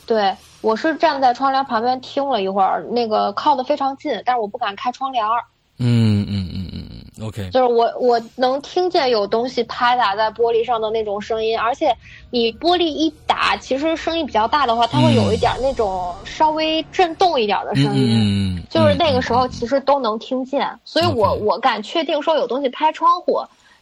[0.07, 5.42] 对，我是站在窗帘旁边听了一会儿，那个靠得非常近，但是我不敢开窗帘儿。
[5.79, 6.85] 嗯嗯嗯嗯
[7.18, 11.96] 嗯，OK，就是我我能听见有东西拍打在玻璃上的那种声音，而且
[12.31, 23.40] 你玻璃一打，其实声音比较大的话，它会有一点那种稍微震动一点的声音，嗯嗯，就是那个时候其实都能听见，所以我我敢确定说有东西拍窗户，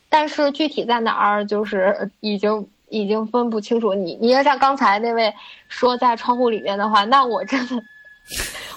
[0.09, 3.95] 但是具体在哪儿，就是已经已经分不清楚。
[3.95, 5.33] 你你要像刚才那位
[5.69, 7.83] 说在窗户里面的话，那我真的，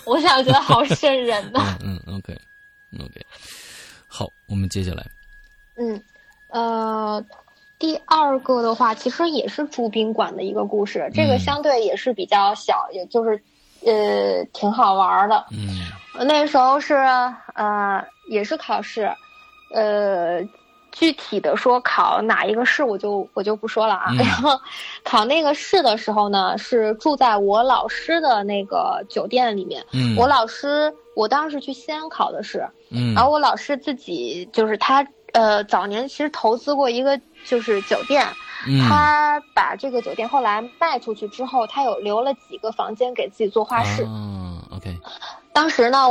[0.05, 1.77] 我想觉得好瘆人呐。
[1.83, 2.33] 嗯嗯，OK
[2.99, 3.25] OK，
[4.07, 5.03] 好，我们接下来，
[5.77, 6.01] 嗯，
[6.49, 7.23] 呃，
[7.79, 13.43] 第二个的话，其实也是住宾馆的一个故事，这个嗯相对也是比较小，也就是
[13.85, 15.45] 呃挺好玩儿的。
[15.51, 15.91] 嗯
[16.27, 16.93] 那时候是
[17.55, 19.11] 呃也是考试，
[19.73, 20.41] 呃。
[20.93, 24.05] 具体的说考哪一个市我就我就不说了啊。
[24.11, 24.57] 嗯然后
[25.03, 29.83] 考那个市的时候呢，是住在我老师的那个酒店里面。
[29.91, 38.25] 嗯，我老师我当时去西安考的试，嗯，然后我老师自己就是他呃早年其实投资过一个就是酒店，
[38.67, 44.03] 嗯他把这个酒店后来卖出去之后，他有留了几个房间给自己做画室。
[44.03, 44.95] 啊，OK，
[45.51, 46.07] 当时呢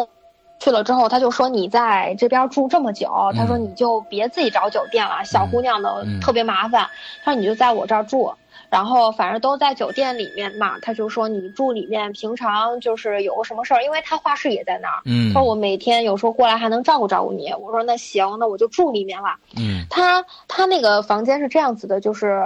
[0.63, 6.87] 去了之后，他就说你在这边住这么久，他说嗯你就别自己找酒店了，小姑娘的嗯特别麻烦。
[7.25, 8.33] 他说你就在我这儿住。
[8.71, 17.53] 然后反正都在酒店里面嘛，他就说你住里面，平常就是有个什么事儿，因为他画室也在那儿，嗯，他说我每天有时候过来还能照顾照顾你。
[17.61, 19.35] 我说那行，那我就住里面了。
[19.59, 22.43] 嗯他他那个房间是这样子的，就是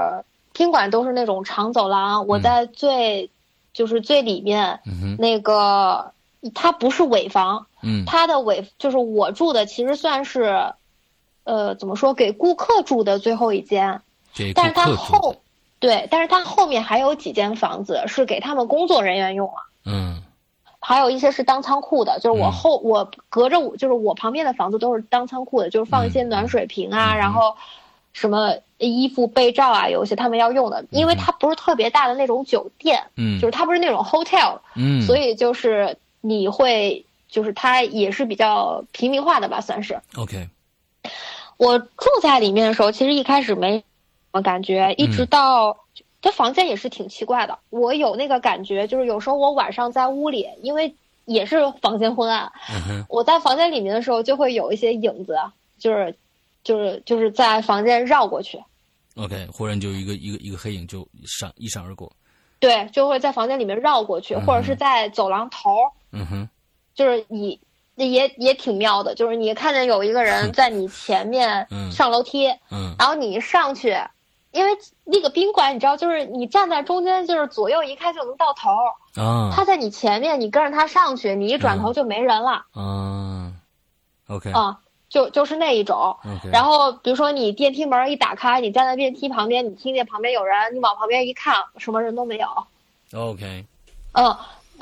[0.52, 3.31] 宾馆都是那种长走廊，我在最
[3.72, 6.11] 就是最里面嗯那个，
[6.54, 8.04] 它不是尾房，嗯。
[8.06, 10.72] 它的尾就是我住的，其实算是，
[11.44, 14.00] 呃，怎么说给顾客住的最后一间，
[14.35, 15.38] 给但是它后的，
[15.78, 19.62] 对，但是它后面还有几间房子是给他们工作人员用啊。
[19.85, 20.22] 嗯。
[20.78, 22.52] 还有一些是当仓库的，就是我嗯。
[22.52, 27.56] 后、我隔着我就是我旁边的房子都是当仓库的，就是放一些嗯暖水瓶啊，嗯然后
[28.12, 40.00] 什么衣服被罩啊，有一些他们要用的，因为它不是特别大的那种酒店，嗯，就是它不是那种 hotel，、嗯，所以就是你会就是它也是比较平民化的吧，算是。
[40.16, 40.48] OK，
[41.56, 43.84] 我住在里面的时候，其实一开始没什
[44.32, 45.84] 么感觉，一直到
[46.20, 47.58] 这房间也是挺奇怪的。
[47.70, 52.52] 我有那个感觉，就是有时候我晚上在屋里，因为也是房间昏暗，
[52.88, 55.36] 嗯我在房间里面的时候就会有一些影子，
[55.78, 56.16] 就是
[56.62, 58.62] 就是就是在房间绕过去
[59.16, 62.12] ，，OK，忽然就一个一个一个黑影就闪一闪而过，
[62.60, 65.70] 对，就会在房间里面绕过去，嗯或者是在走廊头，
[66.12, 66.49] 嗯哼，
[66.95, 67.59] 就是你
[67.97, 71.90] 也也挺妙的，就是你看见有一个人在你前面嗯。
[71.90, 72.95] 上楼梯，嗯。
[72.99, 73.97] 然后你一上去，
[74.53, 74.71] 因为
[75.05, 78.71] 那个宾馆你知道，就是你站在中间，就是左右一看就能到头。
[79.23, 79.51] 啊。
[79.55, 83.53] 他在你前面，你跟着他上去，你一转头就没人了啊
[84.29, 84.53] ，OK。
[84.53, 86.16] 啊，就就是那一种。
[86.53, 92.49] 然后比如说你电梯门一打开，你站在电梯旁边，你听见旁边有人，你往旁边一看，什么人都没有。
[93.14, 93.64] OK，
[94.12, 94.37] 嗯，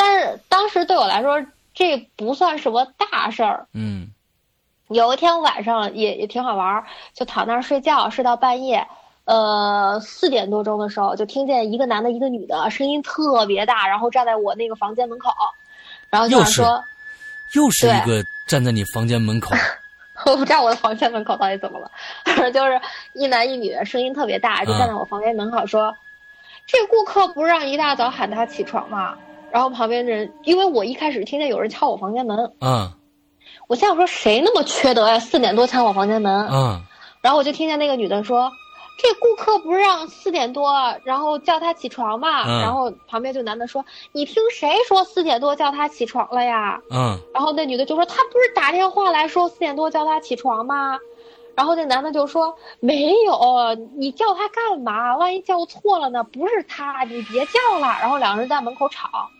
[0.05, 3.67] 但是当时对我来说，这不算什么大事儿。
[3.73, 4.11] 嗯。
[4.89, 8.87] 有一天晚上也也挺好玩儿，就躺那儿睡觉，睡到半夜，
[9.25, 15.33] 呃四点多钟的时候，就听见一个男的，一个女的，声音特别大，然后站在我那个房间门口，
[16.11, 16.85] 然后就又是想说，
[17.55, 19.57] 又是一个站在你房间门口，
[20.27, 21.91] 我不知道我的房间门口到底怎么了，
[22.53, 22.79] 就是
[23.15, 25.97] 一男一女，声音特别大，就站在我房间门口说
[26.69, 29.17] ：“这顾客不是让一大早喊他起床吗？”
[29.55, 32.91] 然后旁边的人，因为我一开始听见有人敲我房间门，嗯
[33.69, 36.49] 我心想说谁那么缺德呀，四点多敲我房间门。
[36.51, 36.83] 嗯
[37.23, 38.51] 然后我就听见那个女的说
[38.99, 50.99] ：“这顾客不是让四点多，然后叫他起床嘛？”嗯然后旁边就男的说：“你听谁说四点多叫他起床了呀？”嗯然后那女的就说：“他不是打电话来说四点多叫他起床吗？”
[51.55, 55.17] 然后那男的就说：“没有，你叫他干嘛？
[55.17, 56.25] 万一叫错了呢？
[56.25, 59.31] 不是他，你别叫了。”然后两个人在门口吵，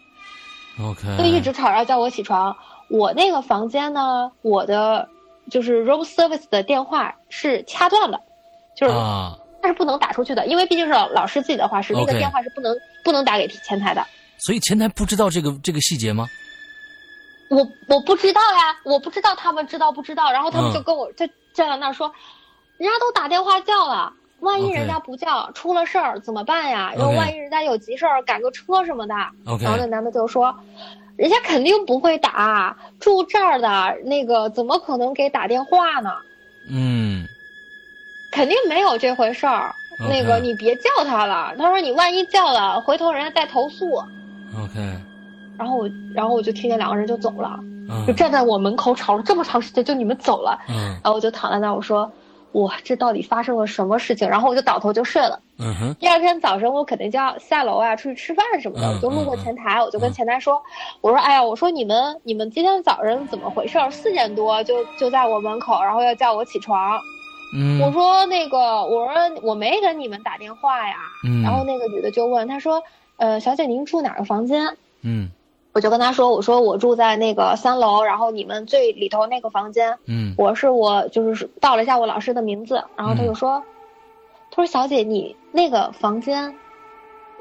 [0.81, 2.57] OK，就一直吵着叫我起床。
[2.89, 5.09] 我那个房间呢，我的
[5.51, 8.21] 就是 room service 的电话是掐断了，
[8.77, 14.05] 就是啊，它是不能打出去的，因为毕竟是老老师自己的画室，那个电话是不能不能打给前台的。
[14.39, 16.27] 所以前台不知道这个这个细节吗？
[17.51, 17.59] 我
[17.89, 22.13] 我不知道呀，我不知道他们知道不知道，然后他们嗯就跟我就站在那儿说，
[22.79, 24.13] 人家都打电话叫了，
[24.45, 26.93] 万一人家不叫出了事儿怎么办呀？
[26.97, 29.15] 然后万一人家有急事儿赶个车什么的。
[29.61, 30.55] 然后那男的就说，
[31.17, 36.11] 人家肯定不会打，住这儿的那个怎么可能给打电话呢？
[36.71, 37.27] 嗯。
[38.31, 39.73] 肯定没有这回事儿。
[40.11, 43.95] 那个你别叫他了，他说你万一叫了，回头人家再投诉。
[44.59, 44.99] OK，
[45.57, 47.57] 然后我，然后我就听见两个人就走了，
[47.89, 48.05] 嗯。
[48.05, 50.59] 就站在我门口吵了这么长时间，就你们走了。
[50.69, 50.75] 嗯。
[50.75, 52.11] 然后我就躺在那儿，我说，
[52.55, 54.29] 哇，这到底发生了什么事情？
[54.29, 55.39] 然后我就倒头就睡了。
[55.59, 60.61] 嗯哼第二天早晨我肯定就要下楼啊，出去吃饭什么的，嗯我就路过前台，我就跟前台说，
[61.01, 63.79] 我说，哎呀，我说你们你们今天早上怎么回事？
[63.91, 67.01] 四点多就就在我门口，然后要叫我起床。
[67.57, 70.97] 嗯，我说那个，我说我没给你们打电话呀。
[71.25, 72.83] 嗯然后那个女的就问，她说，
[73.17, 74.77] 呃，小姐您住哪个房间？
[75.03, 75.31] 嗯
[75.75, 79.99] 我就跟他说，我说我住在那个三楼，然后你们最里头那个房间。
[80.07, 83.63] 嗯我是我就是报了一下我老师的名字，然后他就说，
[84.51, 86.55] 他说小姐你那个房间，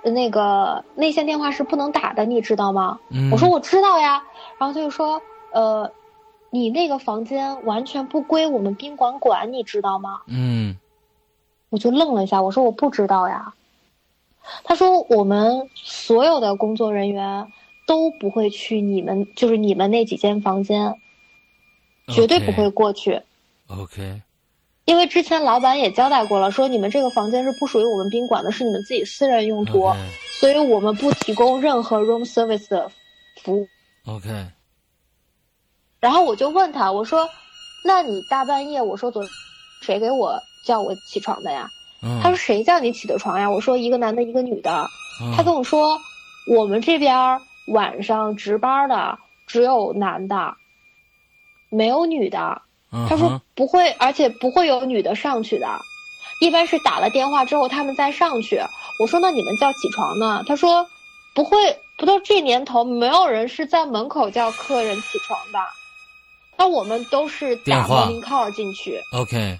[0.01, 2.99] 呃那个内线电话是不能打的，你知道吗？
[3.09, 4.23] 嗯，我说我知道呀，
[4.57, 5.91] 然后他就说，呃，
[6.49, 10.21] 你那个房间完全不归我们宾馆管，你知道吗？
[10.27, 10.75] 嗯
[11.69, 13.53] 我就愣了一下，我说我不知道呀。
[14.63, 17.47] 他说我们所有的工作人员
[17.85, 20.95] 都不会去你们，就是你们那几间房间，
[22.07, 23.21] 绝对不会过去。
[23.67, 24.21] OK
[24.85, 29.93] 因为之前老板也交代过了，说你们这个房间是不属于我们宾馆的，是你们自己私人用途
[30.39, 32.91] 所以我们不提供任何 room service 的
[33.41, 33.67] 服务。
[34.05, 34.29] OK
[36.01, 37.29] 然后我就问他，我说
[37.85, 39.23] ：“那你大半夜，我说昨
[39.81, 41.69] 谁给我叫我起床的呀？”
[42.03, 44.89] 嗯，他说：“谁叫你起的床呀？”我说：“一个男的，一个女的。”
[45.23, 45.97] 嗯他跟我说
[46.45, 50.55] ：“我们这边儿晚上值班的只有男的，
[51.69, 52.61] 没有女的。”
[52.95, 55.67] 嗯他说不会，而且不会有女的上去的，
[56.39, 58.61] 一般是打了电话之后他们再上去。
[58.99, 60.43] 我说那你们叫起床呢？
[60.47, 60.87] 他说
[61.33, 65.59] 不会，不到这年头，没有人是在门口叫客人起床的。
[66.55, 69.01] 那我们都是打 morning call 进去。
[69.11, 69.57] OK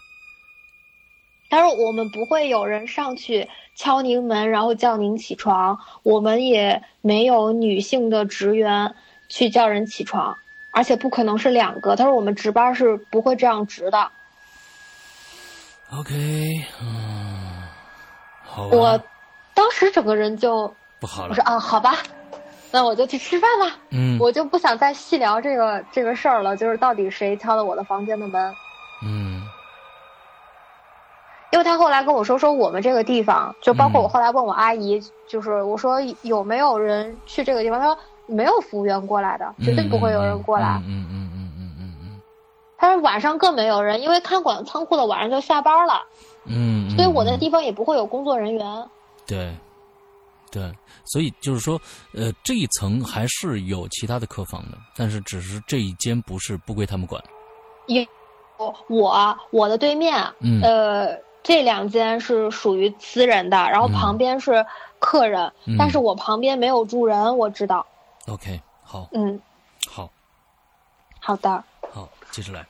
[1.49, 8.93] 他说我们不会有人上去敲您门，然后叫您起床，我们也没有女性的职员
[9.29, 10.36] 去叫人起床，
[10.71, 11.95] 而且不可能是两个。
[11.95, 14.12] 他说我们值班是不会这样值的。
[15.91, 17.63] OK，嗯，
[18.43, 19.04] 好吧，我
[19.54, 21.98] 当时整个人就不好了我说，啊，好吧，
[22.71, 28.54] 那我就去吃饭吧，嗯我就不想再细聊这个这个事儿了，就是到底谁敲的我的房间的门。
[29.06, 29.33] 嗯因
[31.63, 40.81] 为他后来跟我说，说我们这个地方，就包括嗯我后来问我阿姨，就是我说有没有人去这个地方，他说没有服务员过来的，绝对不会有人过来。
[40.85, 42.21] 嗯嗯嗯嗯嗯嗯
[42.77, 46.03] 他说晚上更没有人，因为看管仓库的晚上就下班了，
[46.45, 48.89] 嗯嗯，所以我的嗯地方也不会有工作人员。
[49.25, 49.55] 对
[50.51, 50.71] 对，
[51.05, 51.79] 所以就是说，
[52.13, 57.23] 呃，这一层还是有其他的客房的，但是只是这一间不是不归他们管。
[57.87, 58.05] 有
[58.87, 64.65] 我我的对面，嗯呃，这两间是属于私人的，然后嗯旁边是
[64.98, 67.85] 客人，嗯但是我旁边没有住人，我知道。
[68.27, 69.39] OK，好，嗯，
[69.87, 70.10] 好，
[71.19, 71.63] 好的。
[71.94, 72.65] 好，接着来。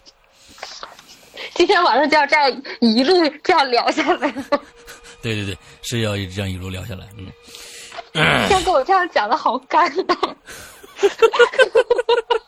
[1.54, 3.14] 今天晚上就要这样一路
[3.44, 4.32] 这样聊下来？
[5.22, 7.06] 对对对，是要这样一路聊下来。
[7.18, 10.16] 嗯，现在跟我这样讲的好干呐。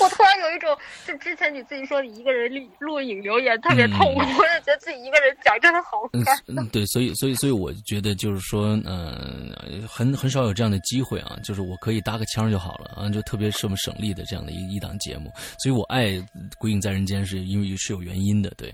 [0.00, 0.76] 我突然有一种，
[1.06, 6.02] 就之前你自己说你一个人录录影留言特别痛苦，我就觉得自己一个人讲真的好
[6.46, 9.54] 嗯对，所以所以所以我觉得就是说，嗯、
[9.88, 15.30] 很很少有这样的机会啊，就是我可以搭个腔就好了啊，就特别是么省力的这样的一一档节目，
[15.62, 16.06] 所以我爱
[16.58, 18.72] 《鬼影在人间》是因为是有原因的，对。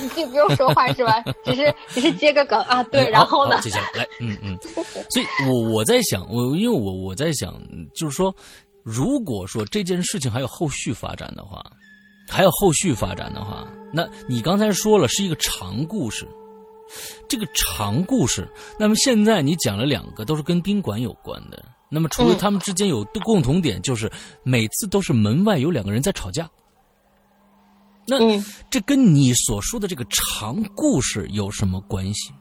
[0.00, 1.22] 你自己不用说话是吧？
[1.44, 3.60] 只是只是接个梗啊，对，嗯然后呢？
[3.60, 4.58] 接下来来，嗯嗯，
[5.10, 7.54] 所以我我在想，我因为我我在想，
[7.94, 8.34] 就是说，
[8.90, 11.62] 如果说这件事情还有后续发展的话，
[12.26, 16.26] 还有后续发展的话，那你刚才说了是一个长故事，
[17.28, 24.10] 这个长故事，那么现在你讲了两个都是跟宾馆有关的，那么除了嗯他们之间有共同点，就是
[24.42, 26.48] 每次都是门外有两个人在吵架。
[28.06, 32.32] 那嗯，这跟你所说的这个长故事有什么关系？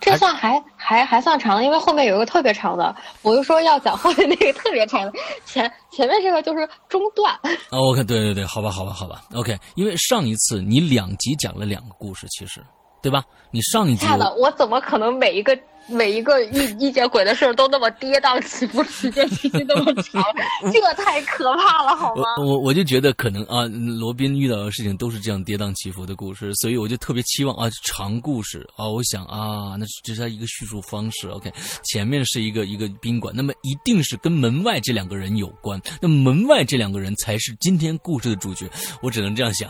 [0.00, 5.12] 这算还还还算长的，因为后面有一个特别长的，我就说要讲后面那个特别长的，
[5.44, 7.34] 前前面这个就是中段。
[7.70, 12.64] 哦，OK，对对对，好吧，好吧，好吧，OK，因为上一次你两集讲了两个故事，其实，
[13.02, 13.24] 对吧？
[13.50, 15.58] 你上一集亲爱的，我怎么可能每一个
[15.88, 20.22] 每一个遇遇见鬼的事儿都那么跌宕起伏，时间期那么长？
[20.72, 22.24] 这太可怕了，好吗？
[22.38, 23.64] 我我我就觉得可能啊，
[23.98, 31.52] 罗宾遇到的事情都是这样跌宕起伏的故事，所以我就特别期望啊长故事啊，我想啊，那这是他一个叙述方式，OK，
[31.84, 38.68] 前面是一个一个宾馆，那么一定是跟门外这两个人有关，那么门外这两个人才是今天故事的主角，
[39.02, 39.68] 我只能这样想。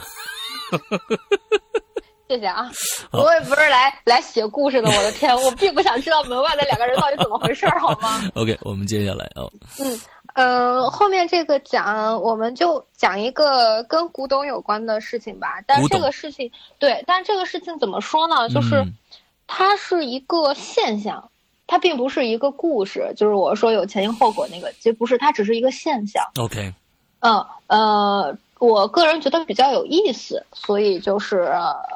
[2.29, 2.71] 谢谢啊，
[3.11, 8.21] 我也不是来来写故事的，我的天，我并不想知道门外的两个人到底怎么回事儿，好吗？
[8.37, 9.51] OK，我们接下来哦，
[9.81, 9.99] 嗯，
[10.35, 15.63] 呃，后面这个讲，我们就讲一个跟古董有关的事情吧。
[15.67, 18.47] 但这个事情，对，但这个事情怎么说呢？
[18.51, 18.93] 就是嗯
[19.47, 21.31] 它是一个现象，
[21.67, 23.11] 它并不是一个故事。
[23.17, 26.23] 就是我说有前因后果那个，其实不是，它只是一个现象。
[26.37, 26.75] OK，
[27.21, 31.39] 嗯呃，我个人觉得比较有意思，所以就是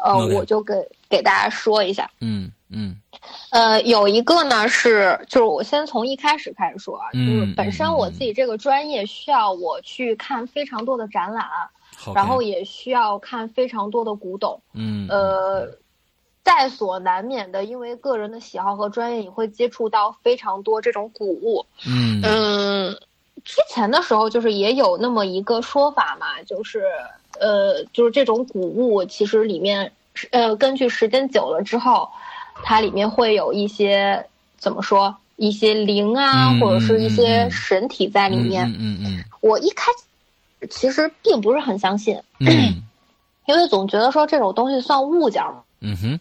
[0.04, 0.74] 呃我就给
[1.08, 2.10] 给大家说一下。
[2.20, 2.96] 嗯嗯。
[3.50, 11.44] 呃，有一个呢是，就是我先从一开始开始说啊，就是嗯本身我自己这个专业需要我去看非常多的展览，
[11.96, 15.68] 好，然后也需要看非常多的古董，嗯呃，
[16.42, 21.64] 在所难免的，因为个人的喜好和专业，你会接触到非常多这种古物。
[21.86, 22.20] 嗯。
[22.24, 22.96] 嗯，
[23.44, 26.84] 之前的时候就是也有那么一个说法嘛，就是
[27.40, 29.92] 呃，就是这种古物其实里面
[30.30, 32.08] 呃，根据时间久了之后，
[32.62, 34.26] 它里面会有一些
[34.58, 38.70] 怎么说，一些灵啊，嗯或者是一嗯些嗯神体在里面。
[38.78, 42.82] 嗯嗯我一开始其实并不是很相信，嗯 嗯
[43.46, 45.62] 因为总觉得说这种东西算物件嘛。
[45.80, 46.20] 嗯哼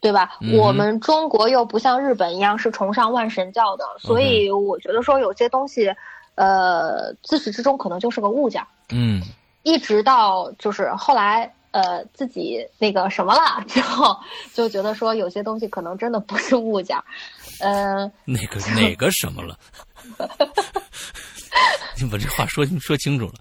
[0.00, 0.36] 对吧？
[0.42, 5.90] 嗯我们中国又不像日本一样是崇尚万神教的，所以我觉得说有些东西，
[6.38, 8.64] 呃，自始至终可能就是个物件。
[8.90, 9.20] 嗯
[9.64, 14.16] 一直到就是后来呃自己那个什么了之后，
[14.54, 16.96] 就觉得说有些东西可能真的不是物件
[17.60, 18.04] 嗯。
[18.04, 19.58] 呃，哪个哪个什么了？
[22.00, 23.32] 你把这话说说清楚了。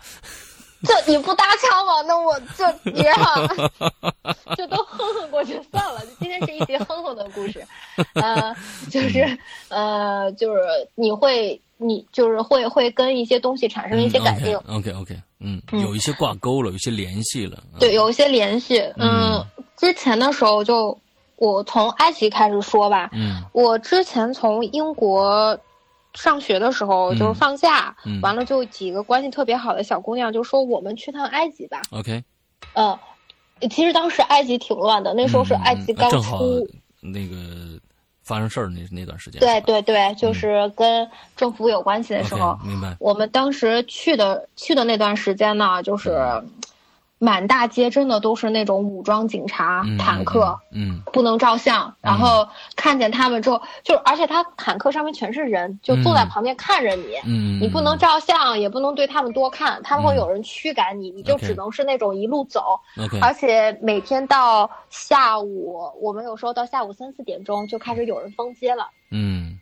[0.86, 2.01] 这你不搭腔吗？
[2.07, 3.47] 那我就别了，
[4.55, 6.01] 就都哼哼过去算了。
[6.19, 7.65] 今天是一集哼哼的故事，
[8.13, 8.55] 呃，
[8.91, 9.38] 就是
[9.69, 10.61] 呃，就是
[10.95, 17.57] 你会，你就是会会跟一些东西产生一些感应，OK OK，嗯，嗯有一些挂钩了，有一些联系了。
[17.80, 18.80] 对，有一些联系。
[18.97, 19.45] 嗯嗯，
[19.78, 20.95] 之前的时候就
[21.38, 25.57] 我从埃及开始说吧，嗯我之前从英国
[26.18, 31.82] 上学的时候，嗯就是放假，嗯完了就几个关系特别好的小姑娘就说我们去趟埃及吧。
[31.91, 32.24] ，OK，
[32.74, 32.97] 嗯，
[33.70, 36.68] 其实当时埃及挺乱的，那时候是埃及刚出，
[37.01, 37.36] 那个
[38.24, 39.39] 发生事儿那那段时间。
[39.39, 42.57] 对对对，就是跟政府有关系的时候。
[42.63, 42.95] 明白。
[42.99, 46.09] 我们当时去的去的那段时间呢，就是
[47.20, 50.59] 满大街真的都是那种武装警察、嗯坦克。
[50.72, 60.18] 嗯不能照相，然后看见他们之后，就而且他坦克上面全是人，就坐在旁边看着你，嗯，你不能照相，也不能对他们多看，他们会嗯。
[60.18, 62.80] 有人驱赶你，你就只能是那种一路走。
[63.22, 68.89] 而且每天到下午，我们有时候到下午三四点钟就开始有人封街了。
[69.09, 69.57] 嗯。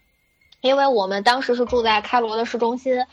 [0.61, 3.05] 因为我们当时是住在开罗的市中心，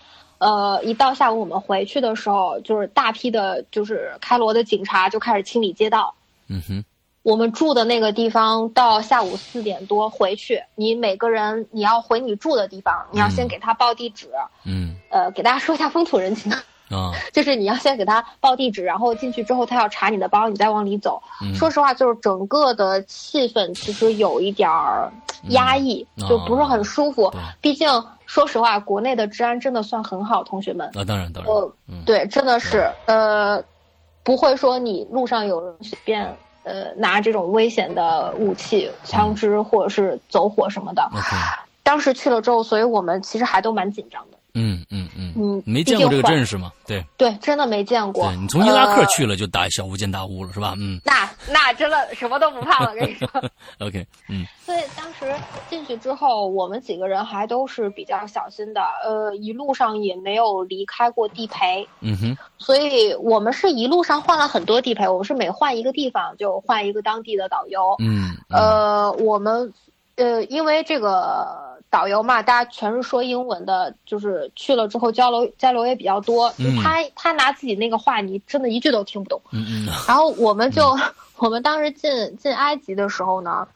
[0.42, 6.12] 呃，一到下午我们回去的时候，就是大批的，就是开罗的警察就开始清理街道。
[6.48, 6.84] 嗯哼，
[7.22, 14.28] 我们住的那个地方到下午四点多回去，你每个人你要回你住的地方，你要先给他报地址。
[14.64, 16.50] 嗯呃，给大家说一下风土人情，
[16.90, 21.22] 啊， 就是你要先给他报地址，然后进去之后他要查你的包，你再往里走。
[21.40, 25.12] 嗯说实话，就是整个的气氛其实有一点儿
[25.50, 27.30] 压抑，嗯就不是很舒服。
[27.30, 27.88] 对毕竟
[28.32, 30.90] 说实话，国内的治安真的算很好，同学们。
[30.94, 33.62] 那当然当然，呃，嗯对，真的是呃，
[34.22, 41.06] 不会说你路上有人随便呃拿这种危险的武器、枪支或者是走火什么的。
[41.82, 44.38] 当时去了之后，所以我们其实还都蛮紧张的。
[44.54, 46.70] 嗯嗯嗯，嗯，没见过这个阵势吗？
[46.86, 48.26] 对，对，真的没见过。
[48.26, 50.74] 对你从伊拉克呃去了就打小巫见大巫了是吧？
[50.78, 53.26] 嗯那那真的什么都不怕了，跟你说。
[53.80, 55.34] OK，嗯所以当时
[55.70, 69.72] 进去之后，我们几个人还都是比较小心的，呃，一路上也没有离开过地陪，嗯哼，所以我们是一路上换了很多地陪，我们是每换一个地方就换一个当地的导游，嗯，嗯呃，我们
[70.16, 76.76] 呃，因为这个导游嘛，大家全是说英文的，就是去了之后交流交流也比较多，嗯。
[76.82, 79.40] 他他拿自己那个话，你真的一句都听不懂。
[79.52, 79.86] 嗯嗯。
[80.06, 80.94] 然后我们就，
[81.38, 83.66] 我们当时进进埃及的时候呢，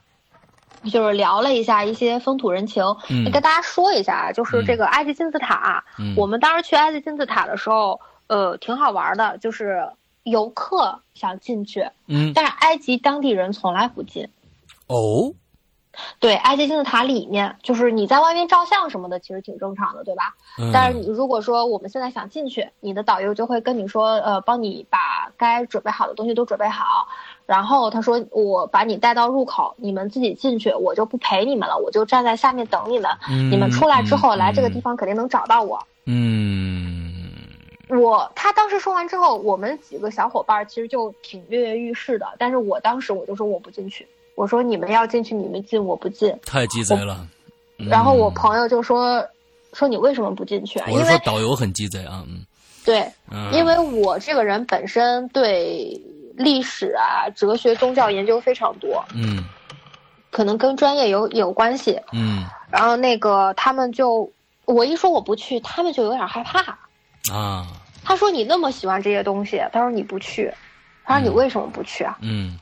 [0.90, 9.88] 就是聊了一下一些风土人情，嗯跟大家说一下，就是这个埃及金字塔，嗯，我们当时去埃及金字塔的时候，呃，挺好玩的，就是
[10.22, 12.32] 游客想进去，嗯。
[12.34, 14.28] 但是埃及当地人从来不进。
[14.86, 15.32] 哦，
[16.18, 20.34] 对，埃及金字塔里面，就是你在外面照相什么的，其实挺正常的，对吧？
[20.58, 27.08] 嗯但是你如果说我们现在想进去，你的导游就会跟你说，呃，帮你把该准备好的东西都准备好，
[27.44, 33.10] 然后他说我把你带到入口，你们自己进去，我就不陪你们了，我就站在下面等你们。
[33.28, 35.82] 嗯你们出来之后嗯来这个地方肯定能找到我。
[36.06, 37.12] 嗯
[37.88, 46.32] 我他当时说完之后，我们几个小伙伴其实就挺跃跃欲试的，但是我当时我就说我不进去，我说你们要进去你们进，我不进。
[46.46, 47.26] 太鸡贼了。
[47.78, 49.26] 然后我嗯朋友就说
[49.72, 50.88] 说你为什么不进去啊？
[50.88, 52.46] 因为说导游很鸡贼啊，嗯
[52.84, 56.00] 对，嗯，因为我这个人本身对
[56.36, 59.44] 历史啊、哲学、宗教研究非常多，嗯
[60.30, 62.00] 可能跟专业有有关系。
[62.12, 64.30] 嗯然后那个他们就
[64.64, 66.78] 我一说我不去，他们就有点害怕。
[67.34, 67.66] 啊
[68.04, 70.52] 他说你那么喜欢这些东西，他说你不去，
[71.04, 72.16] 他说你嗯为什么不去啊？
[72.20, 72.58] 嗯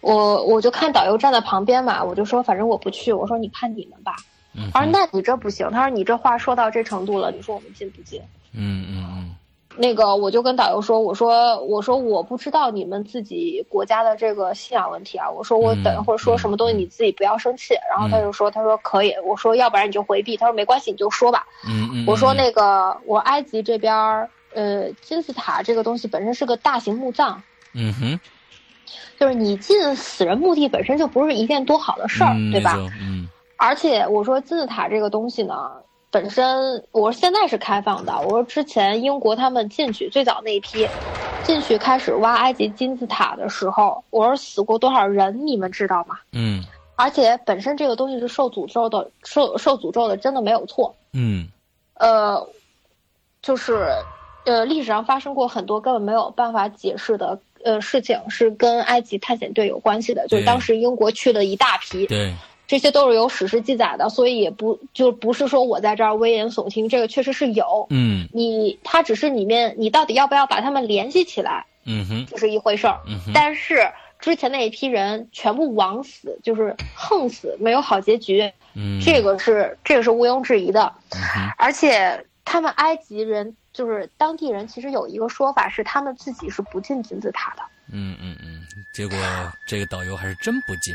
[0.00, 4.16] 我我就看导游站在旁边嘛，我就说反正我不去，我说你看你们吧。
[4.54, 8.20] 嗯，他说那你这不行，他说你这话说到这程度了，你说我们进不进？
[8.52, 9.36] 嗯嗯嗯
[9.76, 17.74] 那个我就跟导游说，我说我说我不知道你们自己国家的这个信仰问题啊，我说我等一会儿说什么东西你自己不要生气。
[17.88, 21.46] 然后他就说，他说可以，我说要不然你就回避，他说没关系你就说吧。
[21.64, 27.40] 嗯嗯，我说那个我埃及这边儿呃金字塔这个东西本身是个大型墓葬，
[27.72, 28.20] 嗯哼，
[29.20, 32.74] 就是你进死人墓地本身就不是一件多好的事儿，嗯对吧？？
[33.00, 35.70] 嗯而且我说金字塔这个东西呢，
[36.10, 38.18] 本身我说现在是开放的。
[38.22, 40.88] 我说之前英国他们进去最早那一批，
[41.44, 46.18] 进去开始挖埃及金字塔的时候，我说死过多少人，你们知道吗？
[46.32, 46.64] 嗯
[46.96, 50.94] 而且本身这个东西是受诅咒的，受受诅咒的，真的没有错。
[51.12, 51.46] 嗯
[51.94, 52.48] 呃，
[53.42, 53.86] 就是
[54.46, 60.26] 呃，历史上发生过很多根本没有办法解释的呃事情，是跟埃及探险队有关系的。
[60.28, 62.34] 就是当时英国去了一大批，对，
[62.66, 67.86] 这些都是有史实记载的，所以也不就不是说我在这儿危言耸听，这个确实是有。
[67.90, 73.00] 嗯你它只是里面你到底要不要把他们联系起来，嗯哼这是一回事儿。
[73.08, 73.90] 嗯哼，但是
[74.20, 80.92] 之前那一批人全部枉死，就是横死，没有好结局，嗯这个是这个是毋庸置疑的。
[81.14, 81.20] 嗯
[81.58, 87.62] 而且他们埃及人就是当地人，其实有一个说法是他们自己是不进金字塔的。
[87.92, 88.62] 嗯嗯嗯，
[88.92, 89.16] 结果
[89.66, 90.94] 这个导游还是真不进。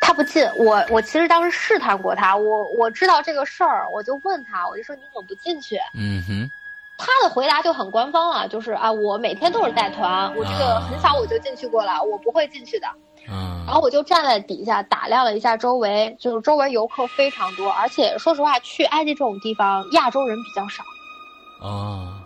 [0.00, 5.76] 他不进，我我其实当时试探过他，我我知道这个事儿，我就问他，我就说你怎么不进去？
[5.94, 6.50] 嗯哼
[6.96, 12.86] 他的回答就很官方了，就是啊，我每天都是带团，我这个很小我就进去过了，我不会进去的。
[13.28, 20.82] 嗯，然后我就站在底下打量了一下周围，就是周围游客非常多，而且说实话，去埃及这种地方，亚洲人比较少，
[21.60, 22.16] 啊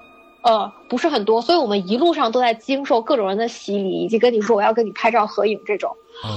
[0.43, 5.91] 呃，不是很多，所以我们一路上都在经受各种人的洗礼，以及跟你说我要跟你拍照合影这种。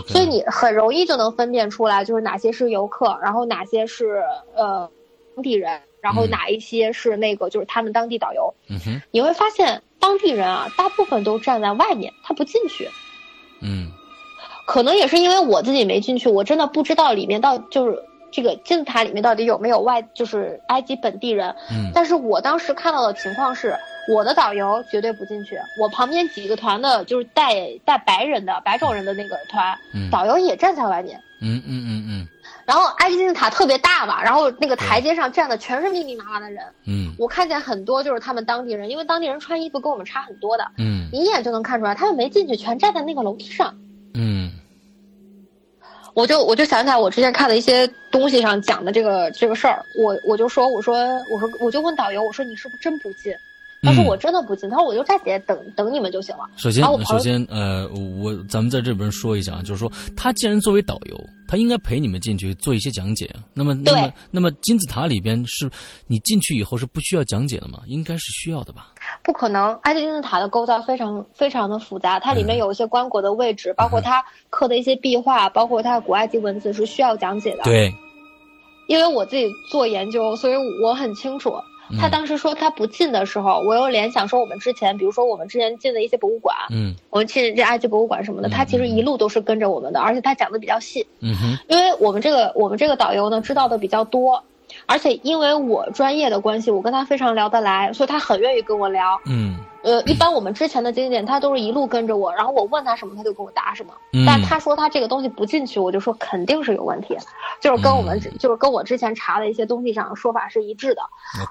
[0.07, 4.23] 所以你很容易就能分辨出来，就是哪些是游客，然后哪些是
[4.55, 4.89] 呃
[5.35, 8.53] 当地人，然后嗯哪一些是那个就是他们当地导游。
[8.69, 12.89] 嗯哼你会发现当地人啊，大部分都站在外面，他不进去。
[13.59, 13.91] 嗯
[14.65, 18.01] 可能也是因为我自己没进去，我真的不知道里面到就是
[18.37, 21.55] 这个金字塔里面到底有没有外，就是埃及本地人。
[21.71, 23.75] 嗯但是我当时看到的情况是，
[24.13, 31.19] 我的导游绝对不进去，我旁边几个团的，就是带带白人的白种人的那个团，嗯导游也站在外面。
[31.41, 32.27] 嗯嗯嗯嗯
[32.63, 43.73] 然后埃及金字塔特别大嘛，然后那个台阶上站的全是密密麻麻的人，嗯我看见很多就是他们当地人，因为当地人穿衣服跟我们差很多的，嗯你一眼就能看出来，他们没进去，全站在那个楼梯上。
[46.17, 53.35] 我就我就想起来我之前看的一些东西上讲的这个这个事儿，我我就说我说我说我就问导游我说你是不是真不进？
[53.83, 56.43] 他说嗯我真的不进，他说我就站起来等等你们就行了。
[56.55, 61.17] 首先首先，呃，我咱们在这边说一下啊，就是说，他既然作为导游，
[61.47, 63.29] 他应该陪你们进去做一些讲解。
[63.53, 65.69] 那么，那么，那么金字塔里边是，
[66.07, 67.79] 你进去以后是不需要讲解的吗？
[67.85, 68.87] 应该是需要的吧？
[69.23, 77.93] 不可能，埃及金字塔的构造非常非常的复杂，它里面有一些棺椁的位置，包括它刻的一些壁画，包括它的古埃及文字是需要讲解的。，对，
[78.87, 81.53] 因为我自己做研究，所以我很清楚。
[81.99, 86.95] 他嗯当时说他不进的时候，我又联想说我们之前，比如说我们之前进的一些博物馆，嗯。
[87.09, 91.07] 我们去这埃及博物馆什么的，嗯他其实一路都是跟着我们的，而且他讲的比较细。
[91.19, 94.43] 嗯哼，因为我们这个我们这个导游呢知道的比较多，
[94.85, 99.19] 而且因为我专业的关系，我跟他非常聊得来，所以他很愿意跟我聊。
[99.25, 99.57] 嗯
[99.87, 103.93] 呃，一般我们之前的经典，他都是一路跟着我，然后我问他什么，他就给我答什么。
[104.11, 107.17] 嗯，但他说他这个东西不进去，我就说肯定是有问题，
[107.61, 111.01] 就是跟我们、嗯就是跟我之前查的一些东西上说法是一致的。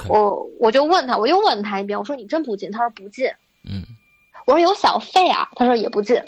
[0.06, 2.70] 我我就问他，我又问他一遍，我说你真不进？
[2.70, 3.26] 他说不进。
[3.64, 3.82] 嗯，
[4.46, 6.20] 我说有小费啊，他说也不进。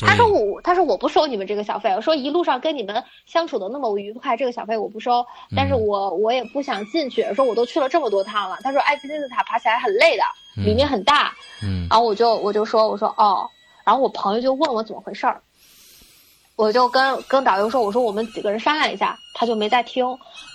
[0.00, 1.90] 他说我，他说我不收你们这个小费。
[1.90, 5.24] 我说一路上跟你们相处的那么愉快，这个小费我不收。
[5.54, 7.22] 但是嗯我我也不想进去。
[7.34, 8.58] 说我都去了这么多趟了。
[8.62, 10.22] 他说埃及金字塔爬起来很累的，
[10.62, 11.32] 里面很大。
[11.62, 13.48] 嗯然后我就我就说我说哦，
[13.84, 15.40] 然后我朋友就问我怎么回事儿，
[16.56, 20.04] 我就跟跟导游说我说我们几个人商量一下，他就没再听。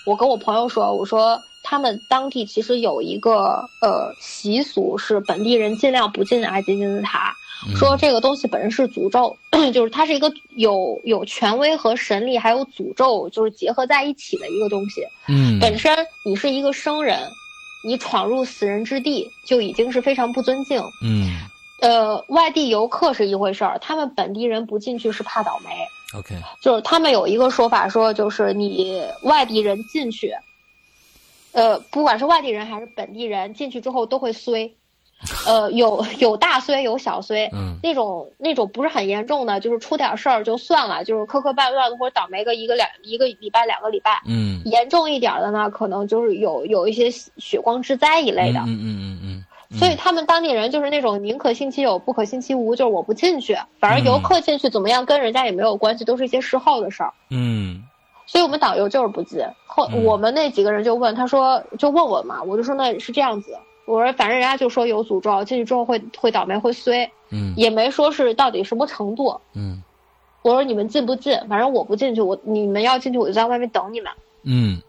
[0.05, 7.40] 我跟我朋友说我说他们当地其实有一个呃习俗是本地人尽量不进埃及金字塔，嗯
[7.75, 9.35] 说这个东西本身是诅咒，
[9.71, 15.01] 就是它是一个有有权威和神力还有诅咒就是结合在一起的一个东西。
[15.27, 15.95] 嗯本身
[16.25, 17.19] 你是一个生人，
[17.83, 20.81] 你闯入死人之地就已经是非常不尊敬。
[21.03, 21.39] 嗯
[21.81, 25.69] 呃，外地游客是一回事儿，他们本地人不进去是怕倒霉。
[26.13, 30.31] OK 就是他们有一个说法说，就是你外地人进去，
[31.53, 34.75] 呃，不管是外地人还是本地人进去之后都会衰，
[35.47, 37.49] 呃，有有大衰有小衰。
[37.53, 44.21] 嗯那种那种不是很严重的，就是出点事儿就算了，就是磕磕绊绊的或者倒霉个一个两一个礼拜两个礼拜。
[44.27, 48.59] 嗯严重一点的呢，可能就是有有一些血光之灾一类的。
[48.59, 57.13] 嗯嗯嗯嗯嗯，所以他们当地人就是那种宁可信其有，不可信其无，就是我不进去，反正游客进去怎么样跟人家也没有关系，都是一些事后的事儿。
[57.29, 57.83] 嗯
[58.27, 59.39] 所以我们导游就是不进。
[59.65, 63.57] 后嗯我们那几个人就问他说，就问我嘛，我就说那是这样子。
[63.91, 69.39] 我说反正人家就说有诅咒，进去之后会会倒霉会衰，嗯也没说是到底什么程度。
[69.53, 69.83] 嗯
[70.43, 71.37] 我说你们进不进？
[71.47, 74.11] 反正我不进去，我你们要进去我就在外面等你们。
[74.43, 74.81] 嗯，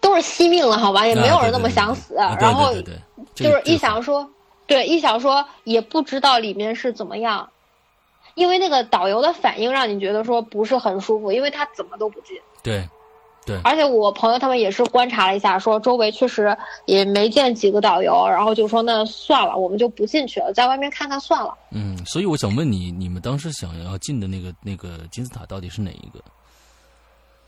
[0.00, 2.16] 都是惜命了，好吧，也没有人那么想死。
[2.16, 2.74] 啊对对对然后
[3.34, 4.28] 就是一想说，
[4.66, 7.48] 对，一想说也不知道里面是怎么样，
[8.34, 12.36] 因为那个导游的反应让你觉得说不是很舒服，因为他怎么都不进。
[12.60, 12.88] 对
[13.46, 21.54] 对而且我朋友他们也是观察了一下，说周围确实也没见几个导游，然后就说那算了，我们就不进去了，在外面看看算了。
[21.70, 26.20] 嗯，所以我想问你，你们当时想要进的那个那个金字塔到底是哪一个？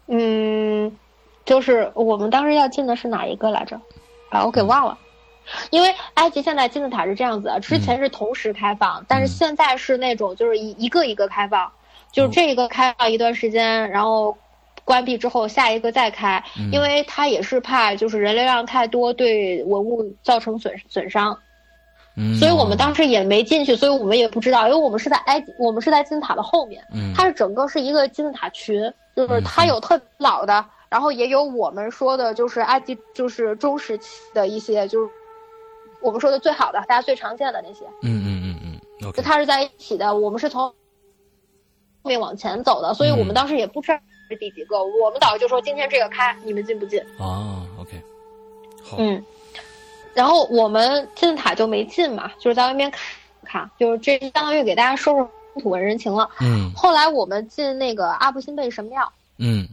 [0.09, 0.97] 嗯，
[1.45, 3.81] 就是我们当时要进的是哪一个来着？
[4.31, 4.99] 啊，我给忘了。
[5.71, 11.71] 因为埃及现在金字塔是这样子的，之前是同时开放，但是现在是那种就是一一个一个开放，
[12.13, 14.37] 就是这个开放一段时间，然后
[14.87, 16.71] 关闭之后下一个再开，嗯。
[16.73, 21.37] 因为它也是怕就是人流量太多对文物造成损损伤，
[22.17, 27.13] 嗯，所以我们当时也没进去，所以我们也不知道，因为我们是在埃及，我们是在金字塔的后面，嗯。
[27.15, 28.81] 它是整个是一个金字塔群，
[29.15, 35.11] 就是它有特老的，然后也有我们说的就是埃及就是中时期的一些，就是
[36.01, 40.17] 我们说的最好的，大家最常见的那些，嗯嗯嗯嗯就它是在一起的。
[40.17, 40.75] 我们是从后
[42.05, 43.99] 面往前走的，所以我们当时也不知道
[44.29, 44.83] 是第几个。
[44.83, 47.01] 我们导游就说今天这个开，你们进不进？
[47.19, 48.01] 啊，OK，
[48.83, 49.25] 好，嗯，
[50.15, 53.01] 然后我们金字塔就没进嘛，就是在外面看
[53.45, 56.29] 看，就是这相当于给大家说说土文人情了。
[56.41, 59.67] 嗯后来我们进那个阿布辛贝神庙，嗯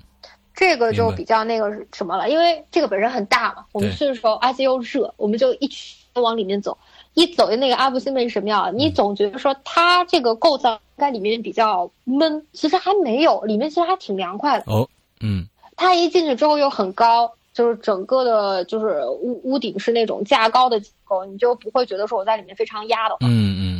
[0.56, 6.78] 这个就比较那个什么了，因为这个本身很大嘛，我们去的时候埃及又热，我们就一群往里面走，
[7.14, 14.66] 一走进那个阿布辛贝神庙，你嗯总觉得说它这个构造应该里面比较闷，其实还没有，里面其实还挺凉快的。
[14.68, 14.88] 哦，
[15.22, 15.46] 嗯
[15.76, 23.18] 它它一进去之后又很高，就是整个的，就是屋屋顶是那种架高的结构，你就不会觉得说我在里面非常压的。
[23.22, 23.73] 嗯嗯。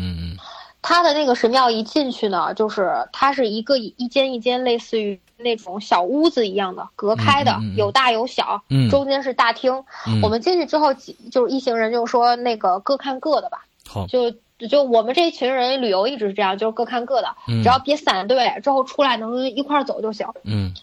[0.84, 8.62] 它的那个神庙一进去呢，就是它是一个一间一间类似于那种小屋子一样的隔开的，有大有小，
[8.92, 9.84] 中间是大厅。
[10.22, 13.66] 我们进去之后，就是一行人就说那个各看各的吧。
[14.08, 14.32] 就
[14.68, 20.28] 就我们这一群人旅游一直是这样，就是各看各的，只要别散队，之后出来能一块走就行。
[20.44, 20.74] 嗯，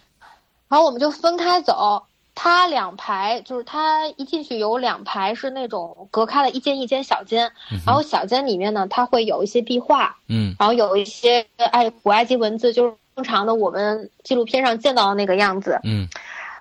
[0.69, 2.05] 然后我们就分开走。
[2.43, 7.53] 它两排就是它一进去有两排是那种隔开了一间一间小间，
[7.85, 16.09] 然后小间里面呢，它会有一些壁画，嗯，然后有一些埃古埃及文字，就是正常的我们纪录片上见到的那个样子，嗯，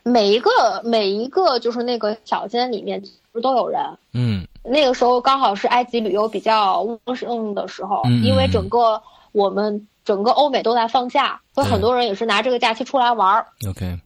[0.04, 3.02] 每一个每一个就是那个小间里面
[3.32, 9.02] 不都有人，嗯，那个时候刚好是埃及旅游比较旺盛的时候，因为整个
[9.32, 13.98] 我们整个欧美都在放假，所以很多人也是拿这个假期出来玩儿，OK，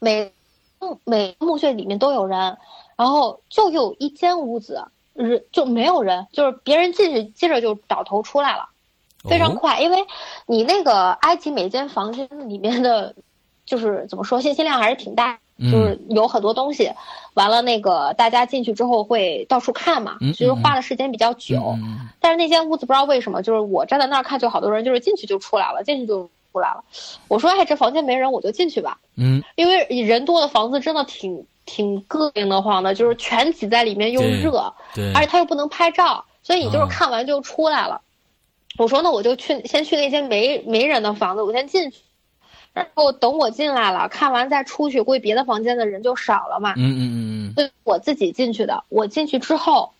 [0.00, 0.32] 每。
[1.04, 2.56] 每个墓穴里面都有人，
[2.96, 8.68] 然后就有一间屋子人就没有人，就是别人进去接着就倒头出来了，
[9.28, 9.80] 非常快。
[9.80, 9.98] 因为
[10.46, 13.14] 你那个埃及每间房间里面的，
[13.66, 16.92] 就是怎么说信息量还是挺大，就是有很多东西。
[17.34, 21.76] 完了那个大家进去之后会到处看嘛，其实花的时间比较久。
[22.20, 26.30] 但是那间屋子不知道为什么，就是我站在那儿看，就好多人就是进去就出来了，进去就。
[26.52, 26.84] 出来了，
[27.28, 28.98] 我说哎，这房间没人，我就进去吧。
[29.16, 38.00] 嗯，因为人多的房子真的挺挺膈应的慌的，就是全挤在里面又热，对，而且他又不能拍照，所以你就是看完就出来了。
[38.78, 41.98] 我说那我就去先去那间没没人的房子，我先进去，
[42.72, 46.74] 然后等我进来了，看完再出去，估计别的房间的人就少了嘛。
[46.76, 47.16] 嗯嗯嗯
[47.50, 49.92] 嗯，所以我自己进去的，我进去之后，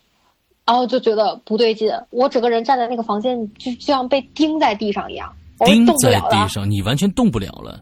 [0.64, 5.34] 然后就觉得不对劲，我整个人站在那个房间，就就像被钉在地上一样。
[5.64, 7.80] 钉在地上，你完全动不了了。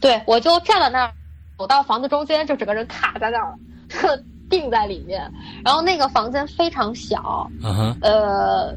[0.00, 1.12] 对，我就站在那儿，
[1.58, 5.20] 走到房子中间，就整个人卡在那儿了， 定在里面。
[5.64, 7.50] 然后那个房间非常小，
[8.00, 8.74] 呃，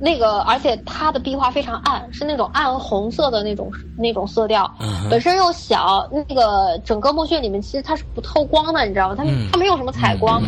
[0.00, 4.70] 那个而且它的壁画非常暗，是那种暗红色的那种那种色调，
[5.10, 6.08] 本身又小。
[6.12, 9.16] 那个整个墓穴里面其实它是不透光的，你知道吗？
[9.18, 10.40] 它它没有什么采光，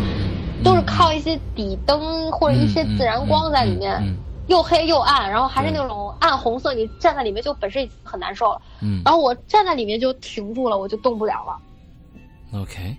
[0.62, 4.00] 都是靠一些底灯或者一些自然光在里面。
[4.48, 8.60] 又黑又暗，然后还是那种暗红色，你站在里面就本身已经很难受了。
[8.82, 12.60] 嗯，然后我站在里面就停住了，我就动不了了。
[12.60, 12.96] OK。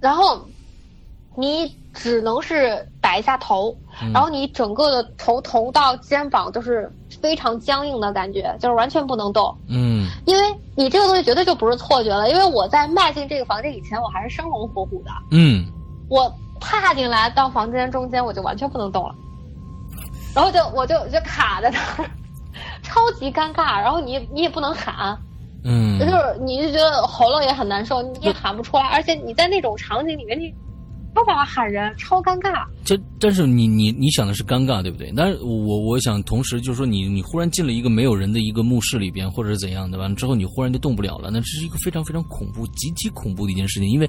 [0.00, 0.40] 然后
[1.36, 3.76] 你只能是摆一下头，
[4.12, 9.56] 然后你整个的头头到肩膀都是非常僵硬的感觉，就是完全不能动。
[9.68, 10.42] 嗯，因为
[10.74, 15.10] 你这个东西绝对就不是错觉了，因为我在迈进这个房间以前，我还是生龙活虎的。
[15.30, 15.64] 嗯，
[16.08, 19.14] 我踏进来到房间中间，我就完全不能动了。
[20.34, 22.10] 然后就我就就卡在那儿，
[22.82, 23.80] 超级尴尬。
[23.80, 25.18] 然后你你也不能喊，
[25.64, 28.82] 嗯，就是你就觉得喉咙也很难受，你也喊不出来。
[28.84, 30.54] 而且你在那种场景里面，你。
[31.14, 32.64] 没办法喊人，超尴尬。
[32.84, 35.12] 这但是你你你想的是尴尬，对不对？
[35.16, 44.08] 但是我我想同时就是说，你你忽然进了一个没有人的一个墓室里边，或者是怎样的，完了之后你忽然就动不了了，那这是一个非常非常恐怖、极其恐怖的一件事情，因为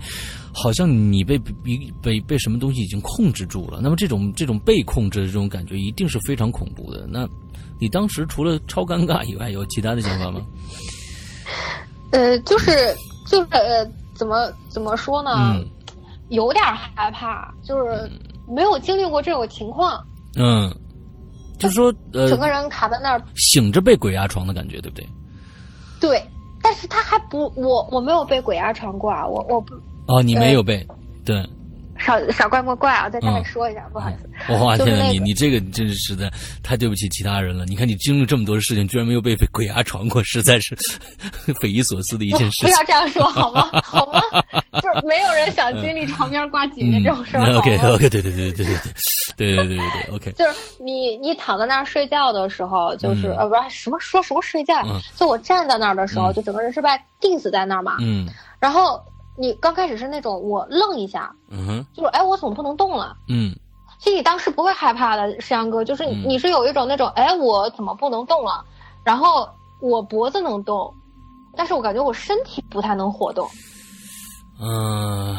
[0.53, 1.53] 好像你被被
[2.01, 3.79] 被被什么东西已经控制住了。
[3.81, 7.07] 那么这种这种被控制的这种感觉，一定是非常恐怖的。
[7.09, 7.27] 那
[7.79, 10.41] 你当时除了超尴尬以外，有其他的想法吗？
[12.11, 12.71] 呃，就是
[13.27, 15.61] 就是呃，怎么怎么说呢？
[16.31, 18.09] 有点害怕，就是
[18.47, 20.03] 没有经历过这种情况。
[20.35, 20.73] 嗯，
[21.59, 25.07] 就是说，呃，整个人卡在那儿，醒着被鬼压床的感觉，对不对？
[25.99, 26.23] 对，
[26.63, 29.75] 但是他还不，我我没有被鬼压床过啊，我我不。
[30.07, 30.87] 哦，你没有被，
[31.23, 31.47] 对。
[32.03, 33.09] 少少怪莫怪啊！
[33.09, 34.53] 再再说一下，不好意思。
[34.53, 36.31] 哇天哪，你你这个真是实在
[36.63, 37.63] 太对不起其他人了。
[37.65, 40.75] 你看你经历这么多的事情，居然没有被被鬼压床过，实在是
[41.61, 42.65] 匪夷所思的一件事。
[42.65, 43.69] 不要这样说好吗？
[43.83, 44.21] 好吗？
[44.81, 47.43] 就是没有人想经历床边挂姐姐这种事儿。
[47.57, 48.75] OK OK 对对对对对对
[49.37, 50.31] 对对对对对 OK。
[50.31, 54.81] 就是你你躺在那儿睡觉的时候，就是呃不是什么说什么睡觉，
[55.15, 56.89] 就我站在那儿的时候，就整个人是被
[57.19, 57.97] 定死在那儿嘛。
[57.99, 58.27] 嗯。
[58.59, 58.99] 然后。
[59.37, 63.15] 你刚开始是那种我愣一下，嗯哼，就是哎，我怎么不能动了？
[63.27, 63.55] 嗯，
[63.99, 68.63] 其实你当时不会害怕的，山哥，就是你是有一种那种哎，我怎么不能动了？
[69.03, 69.47] 然后
[69.81, 70.93] 我脖子能动，
[71.55, 73.49] 但是我感觉我身体不太能活动。
[74.59, 75.35] 嗯，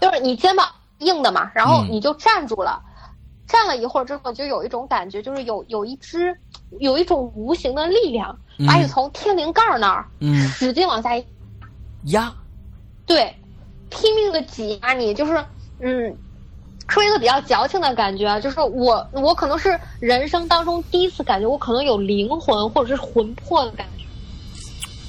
[0.00, 0.66] 就是你肩膀
[1.00, 2.80] 硬的嘛，然后你就站住了，
[3.46, 6.34] 站了一会儿之后，就有一种感觉，就是有有一只
[6.80, 10.06] 有一种无形的力量把你从天灵盖那儿
[10.48, 11.10] 使劲往下
[12.04, 12.32] 压。
[13.06, 13.34] 对，
[13.90, 15.44] 拼命的挤压你，就是，
[15.80, 16.16] 嗯，
[16.88, 24.04] 说一个比较矫情的感觉，就是我，我可能是人生当中第一次感觉，我可能有灵魂或者是魂魄的感觉。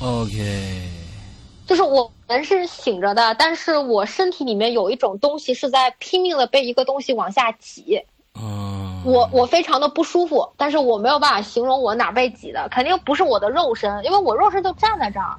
[0.05, 0.89] OK，
[1.65, 8.01] 就是我人是醒着的，但是我身体里面有一种东西是在拼命的被一个东西往下挤。
[8.35, 15.37] 嗯，我我非常的不舒服，但是我没有办法形容我哪被挤的，肯定不是我的肉身，因为我肉身就站在这儿。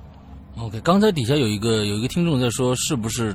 [0.60, 3.34] OK，刚才底下有一个有一个听众在说，是不是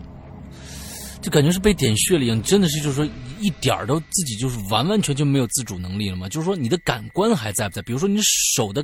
[1.22, 2.42] 就感觉是被点穴了一样？
[2.44, 3.08] 真的是就是说
[3.40, 6.30] 一点儿都自己就是完完全全没有自主能力了吗？
[6.30, 7.82] 就是说你的感官还在不在？
[7.82, 8.84] 比如说你手的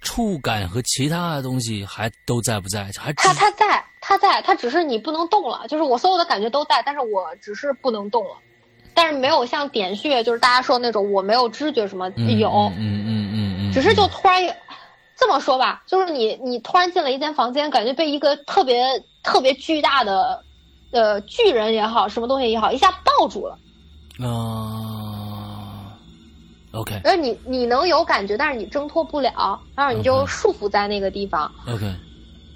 [0.00, 2.90] 触感和其他的东西还都在不在？
[2.96, 8.30] 还他他在，他在，他只是你不能动了，就是我所有的感觉都在，但是我只是不能动了。
[8.94, 14.42] 但是没有像点穴，就是大家说那种我没有知觉什么、嗯有，嗯嗯嗯嗯，只是就突然
[15.18, 20.42] 这么说吧，就是你你突然进了一间房间，感觉被一个特别特别巨大的
[20.92, 23.58] 呃巨人也好，什么东西也好，一下抱住了。
[24.24, 25.92] 啊
[26.72, 31.50] ，OK 那你你能有感觉，但是你挣脱不了，然后你就束缚在那个地方。
[31.68, 31.84] OK，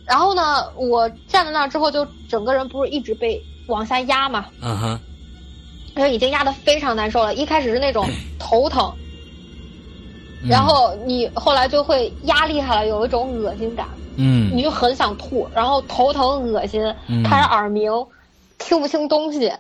[0.07, 5.01] 然后呢，我站在那儿之后，就整个人不是一直被往下压嘛，嗯哼，
[5.97, 7.35] 因为已经压得非常难受了。
[7.35, 8.09] 一开始是那种
[8.39, 9.02] 头疼，嗯
[10.49, 17.91] 然后你后来就会压厉害了，有一种恶心感，嗯你就很想吐，然后头疼恶心，嗯开始耳鸣，
[18.59, 19.53] 听不清东西，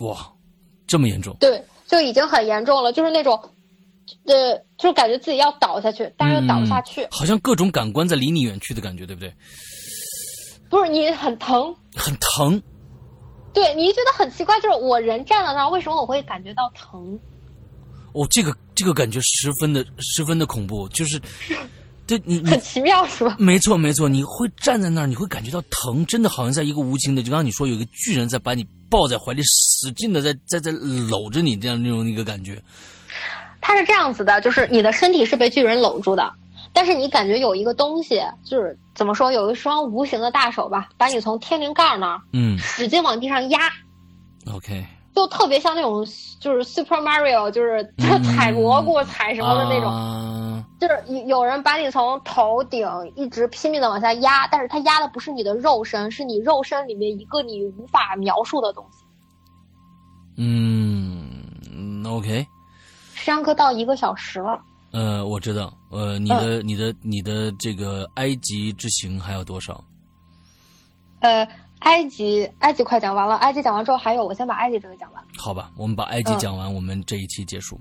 [0.00, 0.16] 哇，
[0.86, 1.36] 这么严重？
[1.40, 3.38] 对，就已经很严重了，就是那种，
[4.26, 9.32] 呃，就是感觉自己要倒下去，但是又倒不下去，嗯好像各种感官在离你远去的感觉，对不对？
[10.70, 11.74] 不是你很疼。
[11.96, 12.62] 很疼。
[13.52, 17.18] 对你觉得很奇怪，就是我人站在那儿，为什么我会感觉到疼？
[18.12, 21.20] 哦，这个这个感觉十分的十分的恐怖，就是，
[22.06, 23.36] 对你你很奇妙是吧？
[23.38, 32.60] 没错没错，你会站在那儿，你会感觉到疼，真的好像在一个无情的，就刚刚你说有一个巨人在把你抱在怀里，使劲的在在在搂着你，这样那种一个感觉。
[33.60, 36.32] 它是这样子的，就是你的身体是被巨人搂住的，
[36.72, 43.58] 但是你感觉有一个东西，就是怎么说，有一双无形的大手吧，把你从天灵盖那儿嗯使劲往地上压
[44.52, 44.84] ，，OK，
[45.14, 46.06] 就特别像那种
[46.40, 59.04] 就是 Super Mario，就是就嗯 采蘑菇、采什么的那种，啊就是有有人把你从头顶一直拼命的往下压，但是他压的不是你的肉身，是你肉身里面一个你无法描述的东西。
[60.36, 61.28] 嗯
[61.70, 62.46] 嗯，OK，
[63.14, 64.58] 上课到一个小时了，
[64.92, 69.84] 呃，我知道，呃，你的、你的你的这个埃及之行还有多少？
[71.20, 71.46] 呃，
[71.80, 75.22] 埃及埃及快讲完了，埃及讲完之后还有，我先把埃及这个讲完。
[75.36, 77.78] 好吧，我们把埃及嗯讲完，我们这一期结束。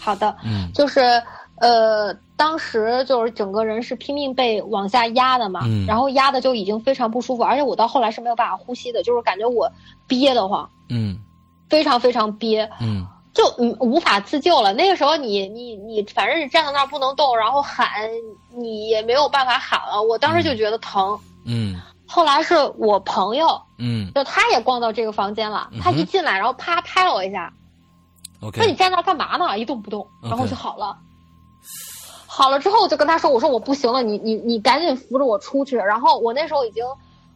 [0.00, 1.00] 好的，嗯就是
[1.56, 9.70] 呃，当时就是整个人是拼命被往下压的嘛，嗯然后压的就已经非常不舒服，而且我到后来是没有办法呼吸的，就是感觉我
[10.06, 11.18] 憋得慌，嗯
[11.68, 14.72] 非常非常憋，嗯就嗯无法自救了。
[14.72, 17.86] 那个时候你你你，反正你站在那儿不能动，然后喊
[18.56, 20.02] 你也没有办法喊了。
[20.02, 21.18] 我当时就觉得疼。
[21.44, 27.52] 嗯后来是我朋友，嗯就他也逛到这个房间了，嗯他一进来，然后啪拍了我一下
[28.40, 29.58] ，，OK，说你站那儿干嘛呢？
[29.58, 30.96] 一动不动，然后就好了。
[32.26, 36.84] 好了之后，我就跟他说：“我说我不行了，你你你赶紧扶着我出去。”然后我那时候已经，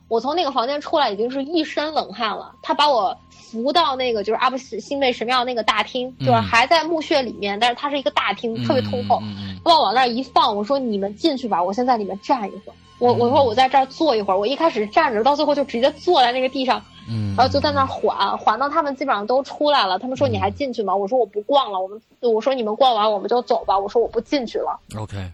[0.07, 2.55] 我从那个房间出来已经是一身冷汗了。
[2.63, 3.17] 他把我
[3.53, 9.21] 扶到那个就是阿布辛贝神庙那个大厅，就是嗯还在墓穴里面，但是它是一个大厅，特别通透。
[9.63, 12.75] 我往那儿一放，我说你们进去吧，我先在里面站一会儿。
[12.99, 14.39] 我嗯我说我在这儿坐一会儿。
[14.39, 19.99] 我一开始站着，到最后就直接坐在那个地上，嗯，然后就在那儿缓缓到他们基本上都出来了。
[19.99, 20.97] 他们说你还进去吗？
[20.97, 23.79] 我说我不逛了，我们我说你们逛完我们就走吧。
[23.79, 24.81] 我说我不进去了。
[24.97, 25.33] OK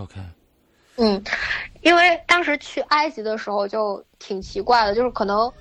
[0.00, 0.14] OK，
[0.96, 1.22] 嗯，
[1.82, 5.52] 因为当时去埃及的时候就挺奇怪的，就是可能，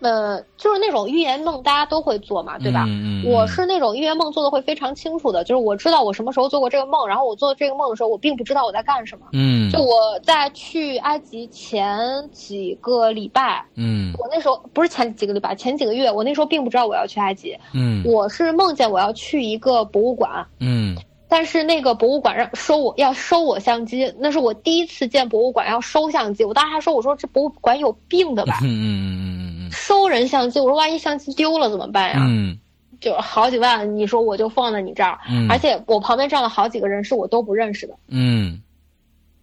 [0.00, 2.84] 呃，就是那种预言梦大家都会做嘛，对吧？
[2.86, 9.26] 嗯嗯，我是那种预言梦做的会非常清楚的，就是我知道我什么时候做过这个梦，然后我做这个梦的时候，我并不知道我在干什么。
[9.32, 9.70] 嗯。
[9.70, 14.12] 就我在去埃及前几个礼拜，嗯。
[14.18, 18.04] 我那时候不是前几个礼拜，前几个月，我那时候并不知道我要去埃及，嗯。
[18.04, 20.96] 我是梦见我要去一个博物馆，嗯。
[21.30, 28.96] 但是那个博物馆让收我要收我相机，那是我第一次见博物馆要收相机，我当时还说我说这博物馆有病的吧，嗯嗯
[29.28, 32.18] 嗯收人相机，我说万一相机丢了怎么办呀？
[32.20, 32.58] 嗯
[33.00, 37.94] 就好几万，你说我就放在你这儿，嗯，而且我旁边站了好几个人是我都不认识的。
[38.08, 38.60] 嗯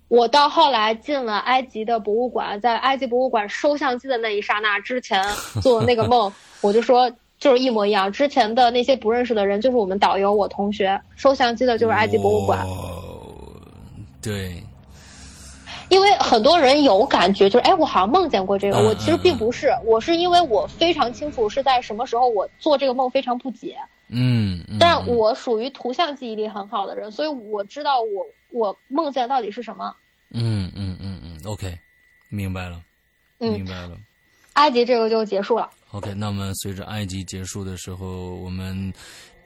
[0.08, 5.24] 我到后来进了埃及的博物馆，在埃及博物馆收相机的那一刹那之前
[5.62, 7.10] 做的那个梦， 我就说
[7.40, 8.12] 就是一模一样。
[8.12, 12.60] 之前的那些不认识的人就是我们导游、我同学，收相机的就是埃及博物馆。
[12.68, 13.02] 哦
[14.22, 14.62] 对，
[15.96, 23.78] 因为很多人有感觉，就是哎，我好像梦见过这个，嗯我其实并不是，我是因为我非常清楚是在什么时候我做这个梦非常不解，
[24.10, 29.96] 嗯，嗯但我属于图像记忆力很好的人，所以我知道我我梦见到底是什么。
[30.32, 31.74] 嗯嗯嗯嗯，OK，
[32.30, 32.82] 明白了。
[33.38, 33.96] 明白了。
[34.54, 35.70] 埃及这个就结束了。
[35.91, 38.93] OK，那么随着埃及结束的时候，我们。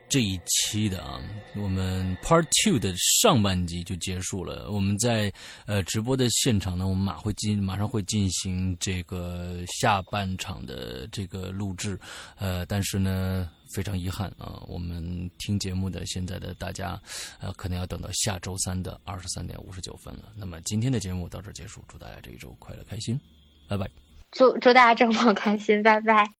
[0.09, 1.21] 这一期的啊，
[1.55, 4.71] 我们 Part Two 的上半集就结束了。
[4.71, 5.31] 我们在
[5.67, 11.99] 呃直播的现场呢，我们马会进马上会进行这个下半场的这个录制，
[12.37, 16.99] 呃，但是呢非常遗憾啊，我们听节目的现在的大家
[17.39, 20.31] 呃可能要等到下周三的二十三点五十九分了。
[20.35, 23.19] 那么今天的节目到这结束，祝大家这一周快乐开心，
[23.67, 23.87] 拜拜。
[24.31, 26.33] 祝祝大家周末开心，拜拜。